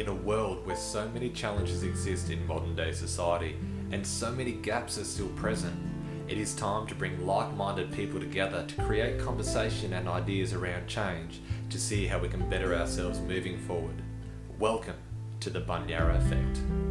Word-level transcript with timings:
In 0.00 0.08
a 0.08 0.14
world 0.14 0.66
where 0.66 0.76
so 0.76 1.06
many 1.10 1.28
challenges 1.28 1.82
exist 1.82 2.30
in 2.30 2.46
modern 2.46 2.74
day 2.74 2.90
society 2.90 3.54
and 3.92 4.06
so 4.06 4.32
many 4.32 4.52
gaps 4.52 4.96
are 4.96 5.04
still 5.04 5.28
present, 5.36 5.78
it 6.26 6.38
is 6.38 6.54
time 6.54 6.86
to 6.86 6.94
bring 6.94 7.26
like 7.26 7.54
minded 7.54 7.92
people 7.92 8.18
together 8.18 8.64
to 8.66 8.82
create 8.82 9.20
conversation 9.20 9.92
and 9.92 10.08
ideas 10.08 10.54
around 10.54 10.86
change 10.86 11.42
to 11.68 11.78
see 11.78 12.06
how 12.06 12.18
we 12.18 12.30
can 12.30 12.48
better 12.48 12.74
ourselves 12.74 13.20
moving 13.20 13.58
forward. 13.58 14.00
Welcome 14.58 14.96
to 15.40 15.50
the 15.50 15.60
Bunyara 15.60 16.16
Effect. 16.16 16.89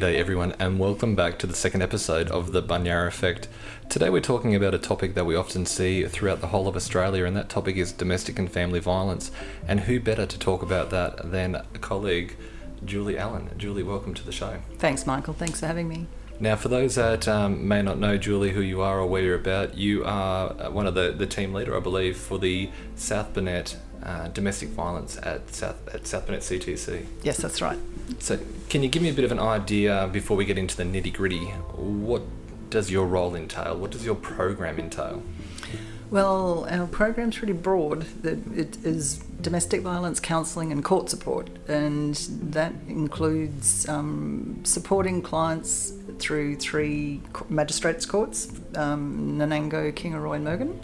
G'day 0.00 0.16
everyone, 0.16 0.54
and 0.58 0.78
welcome 0.78 1.14
back 1.14 1.38
to 1.40 1.46
the 1.46 1.54
second 1.54 1.82
episode 1.82 2.30
of 2.30 2.52
the 2.52 2.62
Bunyara 2.62 3.06
Effect. 3.06 3.48
Today 3.90 4.08
we're 4.08 4.22
talking 4.22 4.54
about 4.54 4.72
a 4.72 4.78
topic 4.78 5.12
that 5.12 5.26
we 5.26 5.36
often 5.36 5.66
see 5.66 6.06
throughout 6.06 6.40
the 6.40 6.46
whole 6.46 6.66
of 6.66 6.74
Australia, 6.74 7.26
and 7.26 7.36
that 7.36 7.50
topic 7.50 7.76
is 7.76 7.92
domestic 7.92 8.38
and 8.38 8.50
family 8.50 8.80
violence. 8.80 9.30
And 9.68 9.80
who 9.80 10.00
better 10.00 10.24
to 10.24 10.38
talk 10.38 10.62
about 10.62 10.88
that 10.88 11.30
than 11.30 11.54
a 11.54 11.78
colleague, 11.80 12.34
Julie 12.82 13.18
Allen. 13.18 13.50
Julie, 13.58 13.82
welcome 13.82 14.14
to 14.14 14.24
the 14.24 14.32
show. 14.32 14.60
Thanks, 14.78 15.06
Michael. 15.06 15.34
Thanks 15.34 15.60
for 15.60 15.66
having 15.66 15.86
me. 15.86 16.06
Now, 16.40 16.56
for 16.56 16.68
those 16.68 16.94
that 16.94 17.28
um, 17.28 17.68
may 17.68 17.82
not 17.82 17.98
know, 17.98 18.16
Julie, 18.16 18.52
who 18.52 18.62
you 18.62 18.80
are 18.80 19.00
or 19.00 19.06
where 19.06 19.20
you're 19.20 19.34
about, 19.34 19.76
you 19.76 20.02
are 20.06 20.70
one 20.70 20.86
of 20.86 20.94
the, 20.94 21.12
the 21.12 21.26
team 21.26 21.52
leader, 21.52 21.76
I 21.76 21.80
believe, 21.80 22.16
for 22.16 22.38
the 22.38 22.70
South 22.94 23.34
Burnett 23.34 23.76
uh, 24.02 24.28
domestic 24.28 24.70
violence 24.70 25.18
at 25.22 25.52
South 25.54 25.76
at 25.94 26.06
South 26.06 26.26
Burnett 26.26 26.42
CTC. 26.42 27.06
Yes, 27.22 27.38
that's 27.38 27.60
right. 27.60 27.78
So, 28.18 28.38
can 28.68 28.82
you 28.82 28.88
give 28.88 29.02
me 29.02 29.10
a 29.10 29.12
bit 29.12 29.24
of 29.24 29.32
an 29.32 29.40
idea 29.40 30.08
before 30.12 30.36
we 30.36 30.44
get 30.44 30.58
into 30.58 30.76
the 30.76 30.84
nitty 30.84 31.12
gritty? 31.12 31.46
What 31.76 32.22
does 32.70 32.90
your 32.90 33.06
role 33.06 33.34
entail? 33.34 33.76
What 33.76 33.90
does 33.90 34.04
your 34.04 34.14
program 34.14 34.78
entail? 34.78 35.22
Well, 36.10 36.66
our 36.68 36.88
program's 36.88 37.38
pretty 37.38 37.52
broad. 37.52 38.04
It 38.24 38.84
is 38.84 39.18
domestic 39.40 39.82
violence 39.82 40.18
counselling 40.18 40.72
and 40.72 40.84
court 40.84 41.08
support, 41.08 41.48
and 41.68 42.16
that 42.50 42.72
includes 42.88 43.88
um, 43.88 44.60
supporting 44.64 45.22
clients 45.22 45.92
through 46.18 46.56
three 46.56 47.20
magistrates' 47.48 48.06
courts 48.06 48.48
um, 48.74 49.38
Nanango, 49.38 49.92
Kingaroy, 49.92 50.36
and 50.36 50.46
Murgon. 50.46 50.78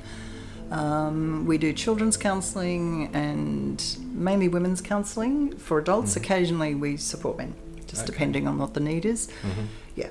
Um, 0.70 1.46
we 1.46 1.58
do 1.58 1.72
children's 1.72 2.16
counselling 2.16 3.14
and 3.14 3.82
mainly 4.12 4.48
women's 4.48 4.80
counselling 4.80 5.56
for 5.56 5.78
adults. 5.78 6.12
Mm-hmm. 6.12 6.24
Occasionally, 6.24 6.74
we 6.74 6.96
support 6.96 7.38
men, 7.38 7.54
just 7.86 8.02
okay. 8.02 8.12
depending 8.12 8.46
on 8.48 8.58
what 8.58 8.74
the 8.74 8.80
need 8.80 9.04
is. 9.04 9.28
Mm-hmm. 9.42 9.64
Yeah. 9.94 10.08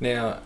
Now, 0.00 0.40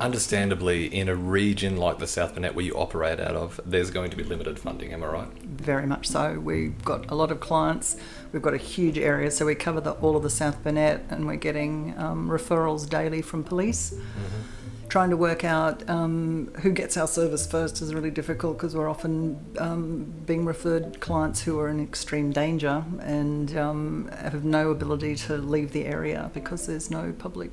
understandably, 0.00 0.86
in 0.86 1.08
a 1.08 1.14
region 1.14 1.76
like 1.76 1.98
the 1.98 2.06
South 2.06 2.34
Burnett 2.34 2.54
where 2.54 2.64
you 2.64 2.74
operate 2.74 3.20
out 3.20 3.36
of, 3.36 3.60
there's 3.64 3.90
going 3.90 4.10
to 4.10 4.16
be 4.16 4.24
limited 4.24 4.58
funding. 4.58 4.92
Am 4.92 5.02
I 5.02 5.06
right? 5.06 5.28
Very 5.42 5.86
much 5.86 6.08
so. 6.08 6.38
We've 6.38 6.84
got 6.84 7.10
a 7.10 7.14
lot 7.14 7.30
of 7.30 7.40
clients. 7.40 7.96
We've 8.32 8.42
got 8.42 8.54
a 8.54 8.58
huge 8.58 8.98
area, 8.98 9.30
so 9.30 9.46
we 9.46 9.54
cover 9.54 9.80
the, 9.80 9.92
all 9.92 10.16
of 10.16 10.22
the 10.22 10.30
South 10.30 10.62
Burnett, 10.62 11.04
and 11.08 11.26
we're 11.26 11.36
getting 11.36 11.94
um, 11.96 12.28
referrals 12.28 12.88
daily 12.88 13.22
from 13.22 13.44
police. 13.44 13.92
Mm-hmm 13.92 14.61
trying 14.92 15.08
to 15.08 15.16
work 15.16 15.42
out 15.42 15.88
um, 15.88 16.52
who 16.60 16.70
gets 16.70 16.98
our 16.98 17.08
service 17.08 17.46
first 17.46 17.80
is 17.80 17.94
really 17.94 18.10
difficult 18.10 18.58
because 18.58 18.76
we're 18.76 18.90
often 18.90 19.42
um, 19.56 20.04
being 20.26 20.44
referred 20.44 21.00
clients 21.00 21.40
who 21.40 21.58
are 21.58 21.70
in 21.70 21.80
extreme 21.80 22.30
danger 22.30 22.84
and 23.00 23.56
um, 23.56 24.10
have 24.18 24.44
no 24.44 24.68
ability 24.68 25.16
to 25.16 25.38
leave 25.38 25.72
the 25.72 25.86
area 25.86 26.30
because 26.34 26.66
there's 26.66 26.90
no 26.90 27.10
public 27.18 27.50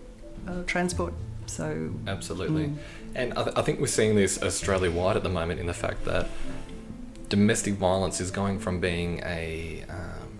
uh, 0.49 0.63
transport. 0.63 1.13
So 1.45 1.91
absolutely, 2.07 2.65
mm. 2.65 2.77
and 3.15 3.33
I, 3.35 3.43
th- 3.43 3.55
I 3.55 3.61
think 3.61 3.79
we're 3.79 3.87
seeing 3.87 4.17
this 4.17 4.43
Australia 4.43 4.91
wide 4.91 5.15
at 5.15 5.23
the 5.23 5.29
moment 5.29 5.61
in 5.61 5.65
the 5.65 5.73
fact 5.73 6.03
that 6.03 6.27
domestic 7.29 7.75
violence 7.75 8.19
is 8.19 8.31
going 8.31 8.59
from 8.59 8.81
being 8.81 9.21
a 9.23 9.85
um, 9.87 10.39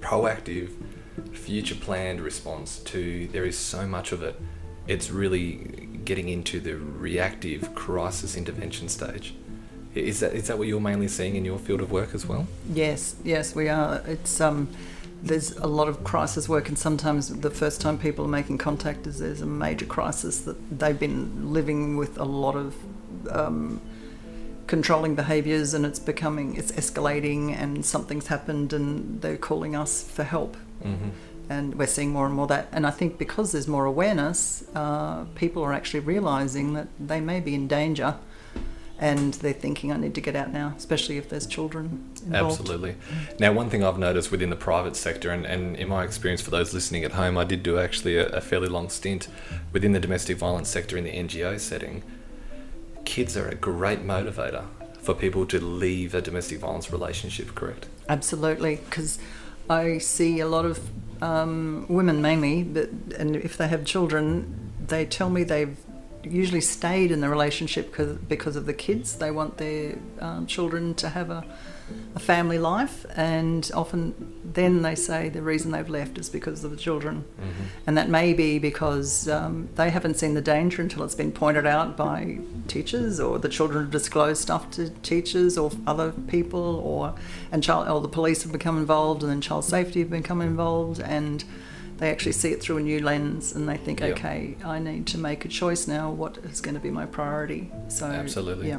proactive, 0.00 0.70
future 1.34 1.74
planned 1.74 2.22
response 2.22 2.78
to 2.84 3.28
there 3.32 3.44
is 3.44 3.58
so 3.58 3.86
much 3.86 4.12
of 4.12 4.22
it. 4.22 4.40
It's 4.88 5.10
really 5.10 5.90
getting 6.04 6.28
into 6.28 6.60
the 6.60 6.76
reactive 6.76 7.74
crisis 7.74 8.36
intervention 8.36 8.88
stage. 8.88 9.34
Is 9.94 10.20
that 10.20 10.32
is 10.32 10.46
that 10.46 10.58
what 10.58 10.68
you're 10.68 10.80
mainly 10.80 11.08
seeing 11.08 11.36
in 11.36 11.44
your 11.44 11.58
field 11.58 11.80
of 11.82 11.92
work 11.92 12.14
as 12.14 12.26
well? 12.26 12.46
Yes, 12.72 13.16
yes, 13.24 13.54
we 13.54 13.68
are. 13.68 14.02
It's 14.06 14.40
um, 14.40 14.68
there's 15.22 15.52
a 15.58 15.66
lot 15.66 15.88
of 15.88 16.02
crisis 16.02 16.48
work, 16.48 16.68
and 16.68 16.78
sometimes 16.78 17.28
the 17.40 17.50
first 17.50 17.80
time 17.80 17.98
people 17.98 18.24
are 18.24 18.28
making 18.28 18.58
contact 18.58 19.06
is 19.06 19.18
there's 19.18 19.42
a 19.42 19.46
major 19.46 19.84
crisis 19.84 20.40
that 20.40 20.78
they've 20.78 20.98
been 20.98 21.52
living 21.52 21.96
with 21.98 22.18
a 22.18 22.24
lot 22.24 22.56
of 22.56 22.74
um, 23.30 23.82
controlling 24.66 25.14
behaviours, 25.14 25.74
and 25.74 25.84
it's 25.84 25.98
becoming 25.98 26.56
it's 26.56 26.72
escalating, 26.72 27.54
and 27.54 27.84
something's 27.84 28.28
happened, 28.28 28.72
and 28.72 29.20
they're 29.20 29.36
calling 29.36 29.76
us 29.76 30.02
for 30.02 30.24
help. 30.24 30.56
Mm-hmm 30.82 31.10
and 31.52 31.74
we're 31.74 31.86
seeing 31.86 32.10
more 32.10 32.26
and 32.26 32.34
more 32.34 32.46
that. 32.46 32.68
And 32.72 32.86
I 32.86 32.90
think 32.90 33.18
because 33.18 33.52
there's 33.52 33.68
more 33.68 33.84
awareness, 33.84 34.64
uh, 34.74 35.24
people 35.34 35.62
are 35.62 35.72
actually 35.72 36.00
realizing 36.00 36.74
that 36.74 36.88
they 36.98 37.20
may 37.20 37.40
be 37.40 37.54
in 37.54 37.68
danger 37.68 38.16
and 38.98 39.34
they're 39.34 39.52
thinking, 39.52 39.90
I 39.90 39.96
need 39.96 40.14
to 40.14 40.20
get 40.20 40.36
out 40.36 40.52
now, 40.52 40.74
especially 40.76 41.18
if 41.18 41.28
there's 41.28 41.46
children 41.46 42.08
involved. 42.24 42.60
Absolutely. 42.60 42.94
Now, 43.40 43.52
one 43.52 43.68
thing 43.68 43.82
I've 43.82 43.98
noticed 43.98 44.30
within 44.30 44.48
the 44.48 44.56
private 44.56 44.94
sector, 44.94 45.30
and, 45.30 45.44
and 45.44 45.76
in 45.76 45.88
my 45.88 46.04
experience 46.04 46.40
for 46.40 46.50
those 46.50 46.72
listening 46.72 47.02
at 47.02 47.12
home, 47.12 47.36
I 47.36 47.42
did 47.42 47.64
do 47.64 47.78
actually 47.78 48.16
a, 48.16 48.28
a 48.28 48.40
fairly 48.40 48.68
long 48.68 48.88
stint 48.88 49.26
within 49.72 49.90
the 49.92 49.98
domestic 49.98 50.36
violence 50.36 50.68
sector 50.68 50.96
in 50.96 51.04
the 51.04 51.10
NGO 51.10 51.58
setting. 51.58 52.04
Kids 53.04 53.36
are 53.36 53.48
a 53.48 53.56
great 53.56 54.06
motivator 54.06 54.66
for 55.00 55.14
people 55.14 55.46
to 55.46 55.58
leave 55.60 56.14
a 56.14 56.22
domestic 56.22 56.60
violence 56.60 56.92
relationship, 56.92 57.56
correct? 57.56 57.88
Absolutely, 58.08 58.76
because 58.76 59.18
I 59.72 59.98
see 59.98 60.40
a 60.40 60.46
lot 60.46 60.64
of 60.64 60.78
um, 61.22 61.86
women 61.88 62.20
mainly, 62.20 62.62
but 62.62 62.90
and 63.18 63.36
if 63.36 63.56
they 63.56 63.68
have 63.68 63.84
children, 63.84 64.72
they 64.86 65.06
tell 65.06 65.30
me 65.30 65.44
they've 65.44 65.76
usually 66.22 66.60
stayed 66.60 67.10
in 67.10 67.20
the 67.20 67.28
relationship 67.28 67.96
because 68.28 68.56
of 68.56 68.66
the 68.66 68.74
kids. 68.74 69.16
They 69.16 69.30
want 69.30 69.58
their 69.58 69.98
um, 70.20 70.46
children 70.46 70.94
to 70.94 71.08
have 71.08 71.30
a, 71.30 71.44
a 72.14 72.20
family 72.20 72.58
life, 72.58 73.06
and 73.16 73.70
often 73.74 74.31
then 74.54 74.82
they 74.82 74.94
say 74.94 75.28
the 75.28 75.42
reason 75.42 75.70
they've 75.70 75.88
left 75.88 76.18
is 76.18 76.28
because 76.28 76.64
of 76.64 76.70
the 76.70 76.76
children, 76.76 77.24
mm-hmm. 77.40 77.62
and 77.86 77.96
that 77.96 78.08
may 78.08 78.32
be 78.32 78.58
because 78.58 79.28
um, 79.28 79.68
they 79.76 79.90
haven't 79.90 80.14
seen 80.14 80.34
the 80.34 80.40
danger 80.40 80.82
until 80.82 81.04
it's 81.04 81.14
been 81.14 81.32
pointed 81.32 81.66
out 81.66 81.96
by 81.96 82.38
teachers, 82.68 83.20
or 83.20 83.38
the 83.38 83.48
children 83.48 83.84
have 83.84 83.92
disclosed 83.92 84.42
stuff 84.42 84.70
to 84.72 84.90
teachers 85.02 85.56
or 85.56 85.70
other 85.86 86.12
people, 86.12 86.76
or 86.76 87.14
and 87.50 87.62
child 87.62 87.88
or 87.88 88.00
the 88.00 88.08
police 88.08 88.42
have 88.42 88.52
become 88.52 88.78
involved, 88.78 89.22
and 89.22 89.30
then 89.30 89.40
child 89.40 89.64
safety 89.64 90.00
have 90.00 90.10
become 90.10 90.40
involved, 90.40 91.00
and 91.00 91.44
they 91.98 92.10
actually 92.10 92.32
see 92.32 92.50
it 92.50 92.60
through 92.60 92.78
a 92.78 92.82
new 92.82 93.00
lens 93.00 93.52
and 93.52 93.68
they 93.68 93.76
think, 93.76 94.00
yep. 94.00 94.16
okay, 94.16 94.56
I 94.64 94.80
need 94.80 95.06
to 95.08 95.18
make 95.18 95.44
a 95.44 95.48
choice 95.48 95.86
now. 95.86 96.10
What 96.10 96.36
is 96.38 96.60
going 96.60 96.74
to 96.74 96.80
be 96.80 96.90
my 96.90 97.06
priority? 97.06 97.70
So 97.86 98.06
absolutely, 98.06 98.68
yeah. 98.68 98.78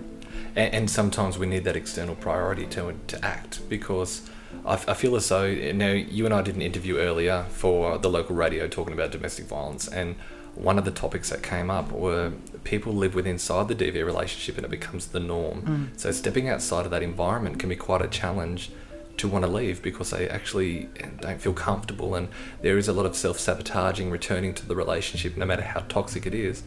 And, 0.58 0.74
and 0.74 0.92
sometimes 0.92 1.38
we 1.38 1.48
need 1.48 1.64
that 1.64 1.78
external 1.78 2.16
priority 2.16 2.66
to 2.68 2.94
to 3.08 3.26
act 3.26 3.68
because. 3.70 4.30
I, 4.66 4.74
I 4.74 4.94
feel 4.94 5.16
as 5.16 5.28
though 5.30 5.54
now 5.74 5.92
you 5.92 6.26
and 6.26 6.34
I 6.34 6.42
did 6.42 6.56
an 6.56 6.62
interview 6.62 6.98
earlier 6.98 7.46
for 7.50 7.98
the 7.98 8.10
local 8.10 8.36
radio 8.36 8.68
talking 8.68 8.94
about 8.94 9.12
domestic 9.12 9.46
violence, 9.46 9.88
and 9.88 10.16
one 10.56 10.78
of 10.78 10.86
the 10.86 10.92
topics 10.92 11.30
that 11.30 11.42
came 11.42 11.70
up 11.72 11.92
were 11.92 12.32
people 12.64 12.94
live 12.94 13.16
with 13.16 13.26
inside 13.26 13.68
the 13.68 13.76
DV 13.76 14.06
relationship 14.06 14.56
and 14.58 14.66
it 14.66 14.70
becomes 14.70 15.08
the 15.08 15.20
norm. 15.20 15.62
Mm. 15.62 16.00
So 16.00 16.12
stepping 16.12 16.48
outside 16.48 16.86
of 16.86 16.92
that 16.92 17.02
environment 17.02 17.60
can 17.60 17.70
be 17.70 17.76
quite 17.76 18.02
a 18.02 18.08
challenge 18.08 18.72
to 19.18 19.28
want 19.28 19.46
to 19.46 19.50
leave 19.50 19.82
because 19.82 20.10
they 20.12 20.28
actually 20.30 20.90
don't 21.22 21.42
feel 21.42 21.54
comfortable 21.54 22.16
and 22.16 22.30
there 22.62 22.78
is 22.78 22.88
a 22.88 22.94
lot 22.94 23.06
of 23.06 23.16
self-sabotaging 23.16 24.10
returning 24.10 24.54
to 24.56 24.66
the 24.66 24.76
relationship 24.76 25.38
no 25.38 25.46
matter 25.46 25.62
how 25.62 25.82
toxic 25.82 26.26
it 26.26 26.34
is 26.34 26.64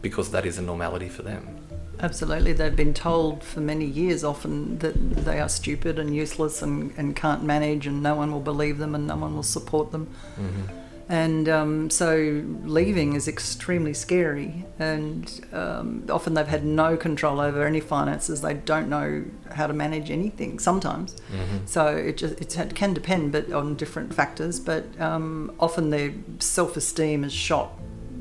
because 0.00 0.30
that 0.30 0.46
is 0.46 0.56
a 0.56 0.62
normality 0.62 1.08
for 1.08 1.22
them. 1.22 1.58
Absolutely. 2.02 2.52
They've 2.52 2.74
been 2.74 2.94
told 2.94 3.44
for 3.44 3.60
many 3.60 3.84
years 3.84 4.24
often 4.24 4.78
that 4.78 4.94
they 5.24 5.38
are 5.38 5.48
stupid 5.48 5.98
and 5.98 6.14
useless 6.14 6.62
and, 6.62 6.92
and 6.96 7.14
can't 7.14 7.42
manage 7.42 7.86
and 7.86 8.02
no 8.02 8.14
one 8.14 8.32
will 8.32 8.40
believe 8.40 8.78
them 8.78 8.94
and 8.94 9.06
no 9.06 9.16
one 9.16 9.34
will 9.34 9.42
support 9.42 9.92
them. 9.92 10.08
Mm-hmm 10.36 10.80
and 11.10 11.48
um, 11.48 11.90
so 11.90 12.44
leaving 12.62 13.14
is 13.14 13.26
extremely 13.26 13.92
scary. 13.92 14.64
And 14.78 15.44
um, 15.52 16.06
often 16.08 16.34
they've 16.34 16.46
had 16.46 16.64
no 16.64 16.96
control 16.96 17.40
over 17.40 17.66
any 17.66 17.80
finances. 17.80 18.42
They 18.42 18.54
don't 18.54 18.88
know 18.88 19.24
how 19.50 19.66
to 19.66 19.72
manage 19.72 20.08
anything 20.12 20.60
sometimes. 20.60 21.16
Mm-hmm. 21.32 21.66
So 21.66 21.88
it 21.88 22.16
just 22.18 22.40
it 22.40 22.76
can 22.76 22.94
depend, 22.94 23.32
but 23.32 23.52
on 23.52 23.74
different 23.74 24.14
factors. 24.14 24.60
But 24.60 24.84
um, 25.00 25.52
often 25.58 25.90
their 25.90 26.14
self-esteem 26.38 27.24
is 27.24 27.32
shot. 27.32 27.72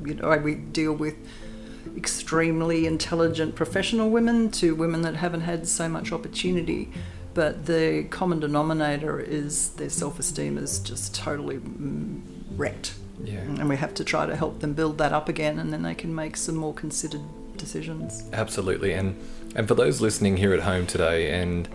You 0.04 0.16
know, 0.16 0.36
we 0.38 0.56
deal 0.56 0.94
with 0.94 1.14
extremely 1.96 2.86
intelligent 2.86 3.56
professional 3.56 4.10
women 4.10 4.50
to 4.52 4.76
women 4.76 5.02
that 5.02 5.16
haven't 5.16 5.42
had 5.42 5.68
so 5.68 5.88
much 5.90 6.12
opportunity 6.12 6.92
but 7.34 7.68
the 7.68 8.06
common 8.10 8.40
denominator 8.40 9.20
is 9.20 9.70
their 9.72 9.90
self-esteem 9.90 10.58
is 10.58 10.80
just 10.80 11.16
totally 11.16 11.58
mm, 11.58 12.22
wrecked. 12.56 12.96
Yeah. 13.24 13.40
And 13.40 13.70
we 13.70 13.78
have 13.78 13.94
to 13.96 14.04
try 14.04 14.26
to 14.26 14.36
help 14.36 14.60
them 14.60 14.74
build 14.74 14.98
that 14.98 15.14
up 15.14 15.30
again, 15.30 15.60
and 15.60 15.72
then 15.72 15.82
they 15.82 15.96
can 15.96 16.14
make 16.14 16.38
some 16.38 16.56
more 16.56 16.74
considered 16.74 17.22
decisions. 17.58 18.24
Absolutely, 18.34 18.94
and 18.94 19.18
and 19.56 19.68
for 19.68 19.76
those 19.76 20.00
listening 20.00 20.38
here 20.38 20.54
at 20.54 20.62
home 20.62 20.86
today, 20.86 21.32
and 21.32 21.68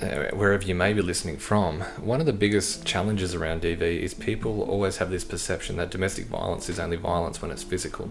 wherever 0.00 0.64
you 0.64 0.74
may 0.74 0.92
be 0.92 1.02
listening 1.02 1.36
from, 1.36 1.80
one 2.00 2.20
of 2.20 2.26
the 2.26 2.32
biggest 2.32 2.84
challenges 2.84 3.34
around 3.34 3.62
DV 3.62 3.82
is 3.82 4.14
people 4.14 4.62
always 4.62 4.96
have 4.96 5.10
this 5.10 5.24
perception 5.24 5.76
that 5.76 5.90
domestic 5.90 6.26
violence 6.26 6.68
is 6.68 6.78
only 6.78 6.96
violence 6.96 7.42
when 7.42 7.50
it's 7.50 7.62
physical. 7.62 8.08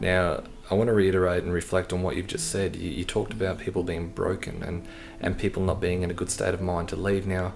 Now, 0.00 0.42
I 0.70 0.74
want 0.74 0.88
to 0.88 0.92
reiterate 0.92 1.44
and 1.44 1.52
reflect 1.52 1.92
on 1.92 2.02
what 2.02 2.16
you've 2.16 2.26
just 2.26 2.50
said. 2.50 2.76
You, 2.76 2.90
you 2.90 3.04
talked 3.04 3.32
about 3.32 3.58
people 3.58 3.82
being 3.82 4.08
broken 4.08 4.62
and, 4.62 4.86
and 5.20 5.38
people 5.38 5.62
not 5.62 5.80
being 5.80 6.02
in 6.02 6.10
a 6.10 6.14
good 6.14 6.30
state 6.30 6.54
of 6.54 6.60
mind 6.60 6.88
to 6.90 6.96
leave. 6.96 7.26
Now, 7.26 7.54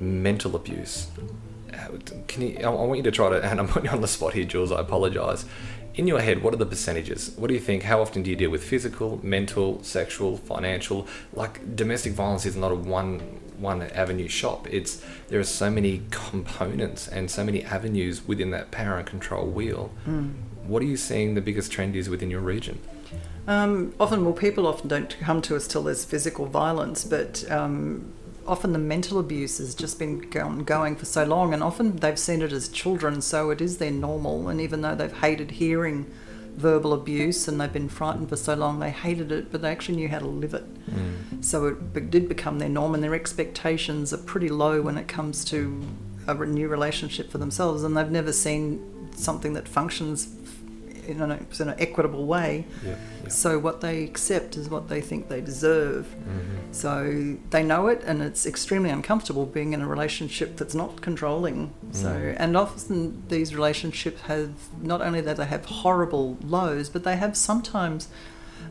mental 0.00 0.56
abuse. 0.56 1.08
Uh, 1.72 1.98
can 2.28 2.42
you? 2.42 2.58
I 2.58 2.68
want 2.68 2.98
you 2.98 3.02
to 3.04 3.10
try 3.10 3.30
to, 3.30 3.42
and 3.50 3.60
I'm 3.60 3.68
putting 3.68 3.88
you 3.88 3.94
on 3.94 4.02
the 4.02 4.08
spot 4.08 4.34
here, 4.34 4.44
Jules. 4.44 4.72
I 4.72 4.80
apologise 4.80 5.44
in 5.94 6.06
your 6.06 6.20
head, 6.20 6.42
what 6.42 6.54
are 6.54 6.58
the 6.58 6.66
percentages? 6.66 7.32
What 7.36 7.48
do 7.48 7.54
you 7.54 7.60
think? 7.60 7.82
How 7.82 8.00
often 8.00 8.22
do 8.22 8.30
you 8.30 8.36
deal 8.36 8.50
with 8.50 8.64
physical, 8.64 9.20
mental, 9.22 9.82
sexual, 9.82 10.38
financial? 10.38 11.06
Like 11.32 11.76
domestic 11.76 12.12
violence 12.12 12.46
is 12.46 12.56
not 12.56 12.72
a 12.72 12.74
one 12.74 13.20
one 13.58 13.82
avenue 13.82 14.28
shop. 14.28 14.66
It's 14.70 15.02
there 15.28 15.38
are 15.38 15.44
so 15.44 15.70
many 15.70 16.02
components 16.10 17.08
and 17.08 17.30
so 17.30 17.44
many 17.44 17.62
avenues 17.64 18.26
within 18.26 18.50
that 18.50 18.70
power 18.70 18.98
and 18.98 19.06
control 19.06 19.46
wheel. 19.46 19.92
Mm. 20.06 20.34
What 20.66 20.82
are 20.82 20.86
you 20.86 20.96
seeing 20.96 21.34
the 21.34 21.40
biggest 21.40 21.70
trend 21.70 21.94
is 21.94 22.08
within 22.08 22.30
your 22.30 22.40
region? 22.40 22.80
Um, 23.46 23.92
often, 23.98 24.24
well, 24.24 24.34
people 24.34 24.66
often 24.66 24.88
don't 24.88 25.16
come 25.20 25.42
to 25.42 25.56
us 25.56 25.66
till 25.66 25.82
there's 25.82 26.04
physical 26.04 26.46
violence, 26.46 27.04
but 27.04 27.50
um, 27.50 28.12
often 28.46 28.72
the 28.72 28.78
mental 28.78 29.18
abuse 29.18 29.58
has 29.58 29.74
just 29.74 29.98
been 29.98 30.18
going 30.20 30.96
for 30.96 31.04
so 31.04 31.24
long, 31.24 31.54
and 31.54 31.62
often 31.62 31.96
they've 31.96 32.18
seen 32.18 32.42
it 32.42 32.52
as 32.52 32.68
children, 32.68 33.20
so 33.20 33.50
it 33.50 33.60
is 33.60 33.78
their 33.78 33.90
normal. 33.90 34.48
And 34.48 34.60
even 34.60 34.82
though 34.82 34.94
they've 34.94 35.12
hated 35.12 35.52
hearing 35.52 36.10
verbal 36.56 36.92
abuse 36.92 37.48
and 37.48 37.60
they've 37.60 37.72
been 37.72 37.88
frightened 37.88 38.28
for 38.28 38.36
so 38.36 38.54
long, 38.54 38.78
they 38.78 38.90
hated 38.90 39.32
it, 39.32 39.50
but 39.50 39.62
they 39.62 39.70
actually 39.70 39.96
knew 39.96 40.08
how 40.08 40.18
to 40.18 40.26
live 40.26 40.54
it. 40.54 40.84
Mm. 40.90 41.42
So 41.44 41.66
it 41.66 42.10
did 42.10 42.28
become 42.28 42.58
their 42.58 42.68
norm, 42.68 42.94
and 42.94 43.02
their 43.02 43.14
expectations 43.14 44.12
are 44.12 44.18
pretty 44.18 44.48
low 44.48 44.82
when 44.82 44.98
it 44.98 45.08
comes 45.08 45.44
to 45.46 45.82
a 46.26 46.34
new 46.34 46.68
relationship 46.68 47.30
for 47.30 47.38
themselves, 47.38 47.82
and 47.82 47.96
they've 47.96 48.10
never 48.10 48.32
seen 48.32 49.10
something 49.14 49.52
that 49.54 49.68
functions 49.68 50.34
in 51.06 51.20
an, 51.20 51.46
in 51.60 51.68
an 51.68 51.74
equitable 51.78 52.26
way. 52.26 52.64
Yeah, 52.84 52.96
yeah. 53.22 53.28
So 53.28 53.58
what 53.58 53.80
they 53.80 54.04
accept 54.04 54.56
is 54.56 54.68
what 54.68 54.88
they 54.88 55.00
think 55.00 55.28
they 55.28 55.40
deserve. 55.40 56.06
Mm-hmm. 56.06 56.72
So 56.72 57.36
they 57.50 57.62
know 57.62 57.88
it, 57.88 58.02
and 58.04 58.22
it's 58.22 58.46
extremely 58.46 58.90
uncomfortable 58.90 59.46
being 59.46 59.72
in 59.72 59.82
a 59.82 59.88
relationship 59.88 60.56
that's 60.56 60.74
not 60.74 61.00
controlling. 61.00 61.72
Mm. 61.86 61.94
So 61.94 62.34
and 62.36 62.56
often 62.56 63.22
these 63.28 63.54
relationships 63.54 64.22
have 64.22 64.50
not 64.80 65.00
only 65.00 65.20
that 65.20 65.36
they 65.36 65.46
have 65.46 65.64
horrible 65.64 66.38
lows, 66.42 66.88
but 66.88 67.04
they 67.04 67.16
have 67.16 67.36
sometimes 67.36 68.08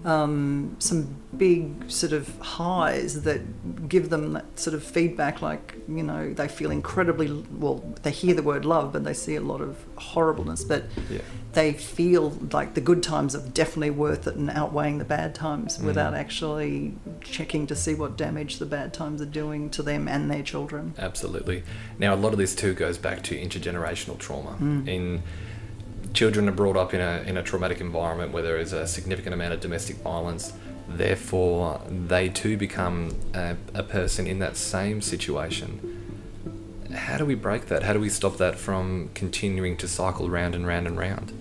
um, 0.05 0.75
some 0.79 1.15
big 1.37 1.89
sort 1.89 2.11
of 2.11 2.37
highs 2.39 3.21
that 3.23 3.87
give 3.87 4.09
them 4.09 4.33
that 4.33 4.59
sort 4.59 4.73
of 4.73 4.83
feedback 4.83 5.41
like 5.41 5.75
you 5.87 6.03
know 6.03 6.33
they 6.33 6.47
feel 6.47 6.71
incredibly 6.71 7.31
well 7.51 7.77
they 8.03 8.11
hear 8.11 8.33
the 8.33 8.43
word 8.43 8.65
love 8.65 8.91
but 8.91 9.03
they 9.03 9.13
see 9.13 9.35
a 9.35 9.41
lot 9.41 9.61
of 9.61 9.85
horribleness 9.95 10.63
but 10.63 10.83
yeah. 11.09 11.19
they 11.53 11.71
feel 11.71 12.31
like 12.51 12.73
the 12.73 12.81
good 12.81 13.01
times 13.01 13.33
are 13.35 13.47
definitely 13.49 13.89
worth 13.89 14.27
it 14.27 14.35
and 14.35 14.49
outweighing 14.49 14.97
the 14.97 15.05
bad 15.05 15.33
times 15.33 15.77
mm. 15.77 15.85
without 15.85 16.13
actually 16.13 16.93
checking 17.21 17.65
to 17.65 17.75
see 17.75 17.93
what 17.93 18.17
damage 18.17 18.57
the 18.57 18.65
bad 18.65 18.93
times 18.93 19.21
are 19.21 19.25
doing 19.25 19.69
to 19.69 19.81
them 19.81 20.07
and 20.07 20.29
their 20.29 20.43
children 20.43 20.93
absolutely 20.97 21.63
now 21.97 22.13
a 22.13 22.17
lot 22.17 22.33
of 22.33 22.37
this 22.37 22.53
too 22.55 22.73
goes 22.73 22.97
back 22.97 23.21
to 23.23 23.39
intergenerational 23.39 24.17
trauma 24.17 24.57
mm. 24.59 24.85
in 24.87 25.23
children 26.13 26.49
are 26.49 26.53
brought 26.53 26.77
up 26.77 26.93
in 26.93 27.01
a, 27.01 27.23
in 27.25 27.37
a 27.37 27.43
traumatic 27.43 27.79
environment 27.81 28.31
where 28.31 28.43
there 28.43 28.57
is 28.57 28.73
a 28.73 28.87
significant 28.87 29.33
amount 29.33 29.53
of 29.53 29.59
domestic 29.59 29.97
violence. 29.97 30.53
Therefore, 30.87 31.81
they 31.89 32.29
too 32.29 32.57
become 32.57 33.15
a, 33.33 33.55
a 33.73 33.83
person 33.83 34.27
in 34.27 34.39
that 34.39 34.57
same 34.57 35.01
situation. 35.01 35.97
How 36.93 37.17
do 37.17 37.25
we 37.25 37.35
break 37.35 37.67
that? 37.67 37.83
How 37.83 37.93
do 37.93 37.99
we 37.99 38.09
stop 38.09 38.37
that 38.37 38.57
from 38.57 39.09
continuing 39.13 39.77
to 39.77 39.87
cycle 39.87 40.29
round 40.29 40.55
and 40.55 40.67
round 40.67 40.87
and 40.87 40.97
round? 40.97 41.31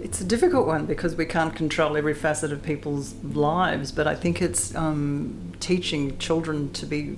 It's 0.00 0.20
a 0.20 0.24
difficult 0.24 0.66
one 0.66 0.86
because 0.86 1.14
we 1.14 1.24
can't 1.24 1.54
control 1.54 1.96
every 1.96 2.14
facet 2.14 2.52
of 2.52 2.62
people's 2.62 3.14
lives, 3.22 3.92
but 3.92 4.08
I 4.08 4.16
think 4.16 4.42
it's 4.42 4.74
um, 4.74 5.52
teaching 5.60 6.18
children 6.18 6.72
to 6.72 6.86
be 6.86 7.16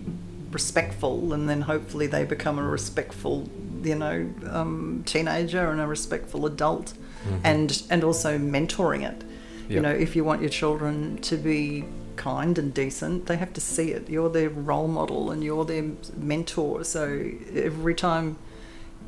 respectful 0.50 1.32
and 1.32 1.48
then 1.48 1.62
hopefully 1.62 2.06
they 2.06 2.24
become 2.24 2.58
a 2.58 2.62
respectful 2.62 3.48
you 3.84 3.94
know 3.94 4.32
um, 4.50 5.02
teenager 5.06 5.70
and 5.70 5.80
a 5.80 5.86
respectful 5.86 6.46
adult, 6.46 6.94
mm-hmm. 7.24 7.38
and 7.44 7.82
and 7.90 8.04
also 8.04 8.38
mentoring 8.38 9.02
it. 9.02 9.24
Yep. 9.62 9.70
You 9.70 9.80
know, 9.80 9.90
if 9.90 10.14
you 10.14 10.24
want 10.24 10.40
your 10.42 10.50
children 10.50 11.18
to 11.22 11.36
be 11.36 11.84
kind 12.16 12.58
and 12.58 12.72
decent, 12.72 13.26
they 13.26 13.36
have 13.36 13.52
to 13.54 13.60
see 13.60 13.92
it. 13.92 14.08
You're 14.08 14.28
their 14.28 14.50
role 14.50 14.88
model 14.88 15.30
and 15.30 15.42
you're 15.42 15.64
their 15.64 15.90
mentor. 16.16 16.84
So 16.84 17.30
every 17.54 17.94
time 17.94 18.36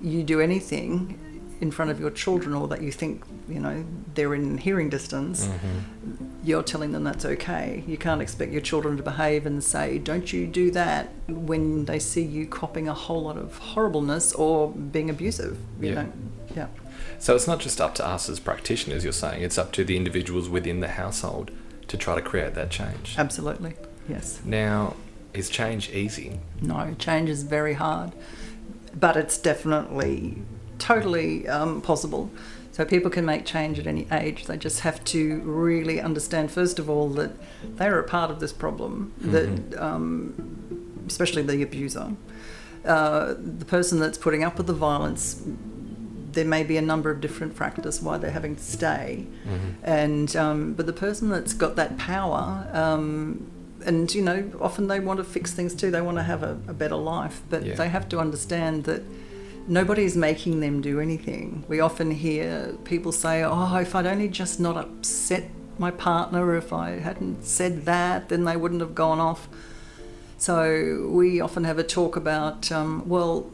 you 0.02 0.22
do 0.22 0.40
anything 0.40 1.18
in 1.60 1.70
front 1.70 1.90
of 1.90 1.98
your 1.98 2.10
children 2.10 2.54
or 2.54 2.68
that 2.68 2.82
you 2.82 2.92
think 2.92 3.24
you 3.48 3.60
know 3.60 3.84
they're 4.14 4.34
in 4.34 4.58
hearing 4.58 4.88
distance 4.88 5.46
mm-hmm. 5.46 6.26
you're 6.44 6.62
telling 6.62 6.92
them 6.92 7.04
that's 7.04 7.24
okay. 7.24 7.82
You 7.86 7.96
can't 7.96 8.20
expect 8.20 8.52
your 8.52 8.60
children 8.60 8.96
to 8.96 9.02
behave 9.02 9.46
and 9.46 9.62
say 9.62 9.98
don't 9.98 10.32
you 10.32 10.46
do 10.46 10.70
that 10.72 11.12
when 11.28 11.86
they 11.86 11.98
see 11.98 12.22
you 12.22 12.46
copping 12.46 12.88
a 12.88 12.94
whole 12.94 13.22
lot 13.22 13.36
of 13.36 13.56
horribleness 13.58 14.32
or 14.32 14.70
being 14.70 15.10
abusive 15.10 15.58
you 15.80 15.88
yeah. 15.88 15.94
know? 15.94 16.12
Yeah. 16.54 16.66
So 17.18 17.34
it's 17.34 17.46
not 17.46 17.60
just 17.60 17.80
up 17.80 17.94
to 17.96 18.06
us 18.06 18.28
as 18.28 18.40
practitioners 18.40 19.04
you're 19.04 19.12
saying. 19.12 19.42
It's 19.42 19.58
up 19.58 19.72
to 19.72 19.84
the 19.84 19.96
individuals 19.96 20.48
within 20.48 20.80
the 20.80 20.88
household 20.88 21.50
to 21.88 21.96
try 21.96 22.14
to 22.14 22.22
create 22.22 22.54
that 22.54 22.70
change. 22.70 23.14
Absolutely. 23.16 23.74
Yes. 24.08 24.40
Now 24.44 24.96
is 25.32 25.48
change 25.50 25.90
easy? 25.90 26.40
No 26.60 26.94
change 26.98 27.30
is 27.30 27.42
very 27.42 27.74
hard 27.74 28.12
but 28.98 29.16
it's 29.16 29.36
definitely 29.38 30.42
totally 30.78 31.48
um, 31.48 31.80
possible. 31.80 32.30
So 32.72 32.84
people 32.84 33.10
can 33.10 33.24
make 33.24 33.46
change 33.46 33.78
at 33.78 33.86
any 33.86 34.06
age. 34.12 34.44
They 34.44 34.58
just 34.58 34.80
have 34.80 35.02
to 35.04 35.40
really 35.40 35.98
understand, 35.98 36.50
first 36.50 36.78
of 36.78 36.90
all, 36.90 37.08
that 37.10 37.30
they 37.78 37.86
are 37.86 37.98
a 37.98 38.04
part 38.04 38.30
of 38.30 38.38
this 38.38 38.52
problem. 38.52 39.14
Mm-hmm. 39.20 39.32
That, 39.32 39.82
um, 39.82 41.04
especially 41.06 41.42
the 41.42 41.62
abuser, 41.62 42.12
uh, 42.84 43.34
the 43.38 43.64
person 43.64 43.98
that's 43.98 44.18
putting 44.18 44.44
up 44.44 44.58
with 44.58 44.66
the 44.66 44.74
violence. 44.74 45.42
There 46.32 46.44
may 46.44 46.64
be 46.64 46.76
a 46.76 46.82
number 46.82 47.10
of 47.10 47.22
different 47.22 47.56
factors 47.56 48.02
why 48.02 48.18
they're 48.18 48.30
having 48.30 48.56
to 48.56 48.62
stay, 48.62 49.26
mm-hmm. 49.48 49.70
and 49.82 50.36
um, 50.36 50.74
but 50.74 50.84
the 50.84 50.92
person 50.92 51.30
that's 51.30 51.54
got 51.54 51.76
that 51.76 51.96
power, 51.96 52.68
um, 52.74 53.50
and 53.86 54.14
you 54.14 54.20
know, 54.20 54.52
often 54.60 54.86
they 54.86 55.00
want 55.00 55.16
to 55.16 55.24
fix 55.24 55.54
things 55.54 55.74
too. 55.74 55.90
They 55.90 56.02
want 56.02 56.18
to 56.18 56.24
have 56.24 56.42
a, 56.42 56.60
a 56.68 56.74
better 56.74 56.96
life, 56.96 57.40
but 57.48 57.64
yeah. 57.64 57.74
they 57.74 57.88
have 57.88 58.06
to 58.10 58.18
understand 58.18 58.84
that 58.84 59.02
nobody's 59.68 60.16
making 60.16 60.60
them 60.60 60.80
do 60.80 61.00
anything. 61.00 61.64
We 61.68 61.80
often 61.80 62.10
hear 62.10 62.76
people 62.84 63.12
say, 63.12 63.42
Oh, 63.42 63.76
if 63.76 63.94
I'd 63.94 64.06
only 64.06 64.28
just 64.28 64.60
not 64.60 64.76
upset 64.76 65.50
my 65.78 65.90
partner, 65.90 66.56
if 66.56 66.72
I 66.72 66.98
hadn't 66.98 67.44
said 67.44 67.84
that, 67.84 68.28
then 68.28 68.44
they 68.44 68.56
wouldn't 68.56 68.80
have 68.80 68.94
gone 68.94 69.20
off. 69.20 69.48
So 70.38 71.08
we 71.10 71.40
often 71.40 71.64
have 71.64 71.78
a 71.78 71.84
talk 71.84 72.16
about, 72.16 72.70
um, 72.70 73.08
well, 73.08 73.50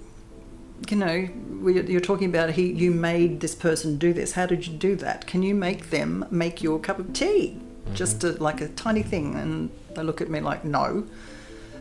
you 0.91 0.97
know, 0.97 1.29
we, 1.61 1.81
you're 1.83 2.01
talking 2.01 2.29
about 2.29 2.51
he, 2.51 2.73
you 2.73 2.91
made 2.91 3.41
this 3.41 3.55
person 3.55 3.99
do 3.99 4.13
this. 4.13 4.33
How 4.33 4.47
did 4.47 4.67
you 4.67 4.73
do 4.73 4.97
that? 4.97 5.27
Can 5.27 5.43
you 5.43 5.55
make 5.55 5.91
them 5.91 6.27
make 6.31 6.63
your 6.63 6.79
cup 6.81 6.99
of 6.99 7.13
tea? 7.13 7.57
Mm-hmm. 7.57 7.95
Just 7.95 8.25
a, 8.25 8.33
like 8.33 8.61
a 8.61 8.69
tiny 8.69 9.03
thing. 9.03 9.37
And 9.37 9.71
they 9.95 10.03
look 10.03 10.21
at 10.21 10.29
me 10.29 10.41
like, 10.41 10.65
no. 10.65 11.07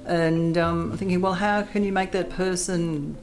And 0.05 0.57
um, 0.57 0.91
I'm 0.91 0.97
thinking, 0.97 1.21
well, 1.21 1.33
how 1.33 1.63
can 1.63 1.83
you 1.83 1.91
make 1.91 2.11
that 2.11 2.29
person 2.29 3.17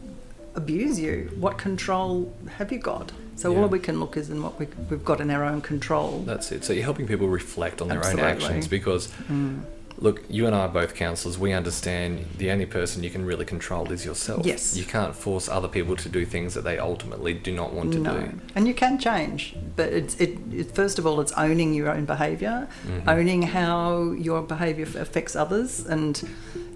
abuse 0.59 1.01
you, 1.01 1.31
what 1.39 1.57
control 1.57 2.35
have 2.57 2.71
you 2.71 2.79
got? 2.79 3.13
So 3.37 3.53
yeah. 3.53 3.61
all 3.61 3.69
we 3.69 3.79
can 3.79 4.01
look 4.01 4.17
is 4.17 4.29
in 4.31 4.43
what 4.43 4.59
we, 4.59 4.67
have 4.91 5.05
got 5.05 5.21
in 5.21 5.31
our 5.31 5.45
own 5.45 5.61
control. 5.61 6.21
That's 6.27 6.51
it. 6.53 6.65
So 6.65 6.73
you're 6.73 6.85
helping 6.85 7.07
people 7.07 7.29
reflect 7.29 7.81
on 7.81 7.89
their 7.89 7.99
Absolutely. 7.99 8.25
own 8.25 8.31
actions 8.31 8.69
because 8.69 9.09
mm 9.29 9.63
look, 10.01 10.23
you 10.29 10.47
and 10.47 10.55
I 10.55 10.61
are 10.61 10.69
both 10.69 10.95
counsellors. 10.95 11.39
We 11.39 11.53
understand 11.53 12.25
the 12.37 12.51
only 12.51 12.67
person 12.67 13.03
you 13.03 13.11
can 13.11 13.25
really 13.25 13.45
control 13.45 13.91
is 13.93 14.05
yourself. 14.05 14.47
Yes. 14.47 14.77
You 14.77 14.85
can't 14.85 15.15
force 15.15 15.49
other 15.49 15.69
people 15.69 15.97
to 15.97 16.09
do 16.09 16.25
things 16.25 16.55
that 16.55 16.63
they 16.63 16.79
ultimately 16.79 17.35
do 17.35 17.53
not 17.53 17.73
want 17.73 17.93
to 17.93 17.99
no. 17.99 18.21
do. 18.21 18.41
And 18.55 18.67
you 18.67 18.75
can 18.75 18.99
change, 18.99 19.57
but 19.77 19.93
it's 19.93 20.17
it, 20.17 20.39
it 20.53 20.75
first 20.75 20.99
of 20.99 21.07
all 21.07 21.21
it's 21.21 21.33
owning 21.33 21.75
your 21.75 21.91
own 21.91 22.05
behavior, 22.05 22.69
mm-hmm. 22.87 23.09
owning 23.09 23.43
how 23.43 24.13
your 24.13 24.43
behavior 24.43 24.85
affects 24.85 25.35
others 25.35 25.85
and 25.87 26.29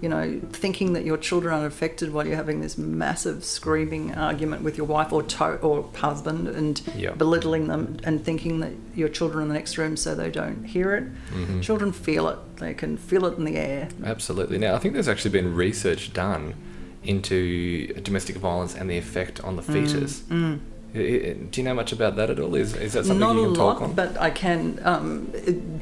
you 0.03 0.09
know, 0.09 0.41
thinking 0.51 0.91
that 0.91 1.05
your 1.05 1.15
children 1.15 1.53
are 1.53 1.65
affected 1.65 2.11
while 2.11 2.27
you're 2.27 2.35
having 2.35 2.59
this 2.59 2.77
massive 2.77 3.45
screaming 3.45 4.13
argument 4.13 4.61
with 4.61 4.75
your 4.75 4.85
wife 4.85 5.13
or 5.13 5.23
to- 5.23 5.55
or 5.61 5.89
husband 5.95 6.49
and 6.49 6.81
yep. 6.93 7.17
belittling 7.17 7.67
them 7.67 7.95
and 8.03 8.21
thinking 8.25 8.59
that 8.59 8.73
your 8.93 9.07
children 9.07 9.39
are 9.39 9.41
in 9.43 9.47
the 9.47 9.53
next 9.53 9.77
room 9.77 9.95
so 9.95 10.13
they 10.13 10.29
don't 10.29 10.65
hear 10.65 10.93
it. 10.93 11.05
Mm-hmm. 11.31 11.61
Children 11.61 11.93
feel 11.93 12.27
it. 12.27 12.37
They 12.57 12.73
can 12.73 12.97
feel 12.97 13.25
it 13.25 13.37
in 13.37 13.45
the 13.45 13.55
air. 13.55 13.87
Absolutely. 14.03 14.57
Now, 14.57 14.75
I 14.75 14.79
think 14.79 14.93
there's 14.93 15.07
actually 15.07 15.31
been 15.31 15.55
research 15.55 16.11
done 16.11 16.53
into 17.05 17.87
domestic 18.01 18.35
violence 18.35 18.75
and 18.75 18.89
the 18.89 18.97
effect 18.97 19.39
on 19.39 19.55
the 19.55 19.61
fetus. 19.61 20.19
Mm, 20.23 20.59
mm. 20.93 21.49
Do 21.49 21.61
you 21.61 21.63
know 21.63 21.73
much 21.73 21.93
about 21.93 22.17
that 22.17 22.29
at 22.29 22.41
all? 22.41 22.55
Is, 22.55 22.75
is 22.75 22.91
that 22.91 23.05
something 23.05 23.19
Not 23.21 23.37
you 23.37 23.43
can 23.43 23.53
a 23.53 23.55
talk 23.55 23.79
lot, 23.79 23.89
on? 23.89 23.93
but 23.93 24.19
I 24.19 24.31
can. 24.31 24.81
Um, 24.83 25.31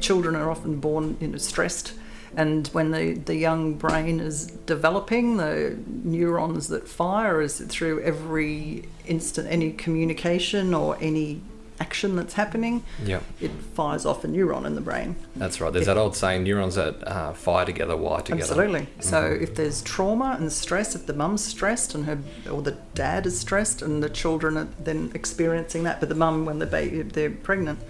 children 0.00 0.36
are 0.36 0.48
often 0.48 0.78
born 0.78 1.16
you 1.20 1.26
know, 1.26 1.38
stressed, 1.38 1.94
and 2.36 2.66
when 2.68 2.90
the, 2.90 3.14
the 3.14 3.36
young 3.36 3.74
brain 3.74 4.20
is 4.20 4.46
developing, 4.46 5.36
the 5.36 5.76
neurons 6.04 6.68
that 6.68 6.88
fire 6.88 7.40
is 7.40 7.60
through 7.60 8.00
every 8.02 8.84
instant, 9.06 9.48
any 9.50 9.72
communication 9.72 10.74
or 10.74 10.96
any 11.00 11.40
action 11.80 12.14
that's 12.14 12.34
happening, 12.34 12.84
yeah, 13.04 13.18
it 13.40 13.50
fires 13.74 14.06
off 14.06 14.22
a 14.22 14.28
neuron 14.28 14.64
in 14.66 14.76
the 14.76 14.80
brain. 14.80 15.16
that's 15.34 15.60
right. 15.60 15.72
There's 15.72 15.86
that 15.86 15.96
old 15.98 16.14
saying: 16.14 16.44
neurons 16.44 16.76
that 16.76 17.06
uh, 17.06 17.32
fire 17.32 17.64
together 17.66 17.96
wire 17.96 18.22
together. 18.22 18.42
Absolutely. 18.42 18.86
So 19.00 19.16
Mhm. 19.22 19.42
if 19.42 19.54
there's 19.56 19.82
trauma 19.82 20.36
and 20.38 20.52
stress, 20.52 20.94
if 20.94 21.06
the 21.06 21.12
mum's 21.14 21.44
stressed 21.44 21.94
and 21.94 22.04
her 22.04 22.18
or 22.50 22.62
the 22.62 22.76
dad 22.94 23.26
is 23.26 23.38
stressed 23.40 23.82
and 23.82 24.02
the 24.02 24.10
children 24.10 24.56
are 24.56 24.68
then 24.78 25.10
experiencing 25.14 25.82
that, 25.84 25.98
but 25.98 26.08
the 26.08 26.14
mum 26.14 26.44
when 26.44 26.58
the 26.60 26.66
baby 26.66 27.02
they're 27.02 27.30
pregnant 27.30 27.80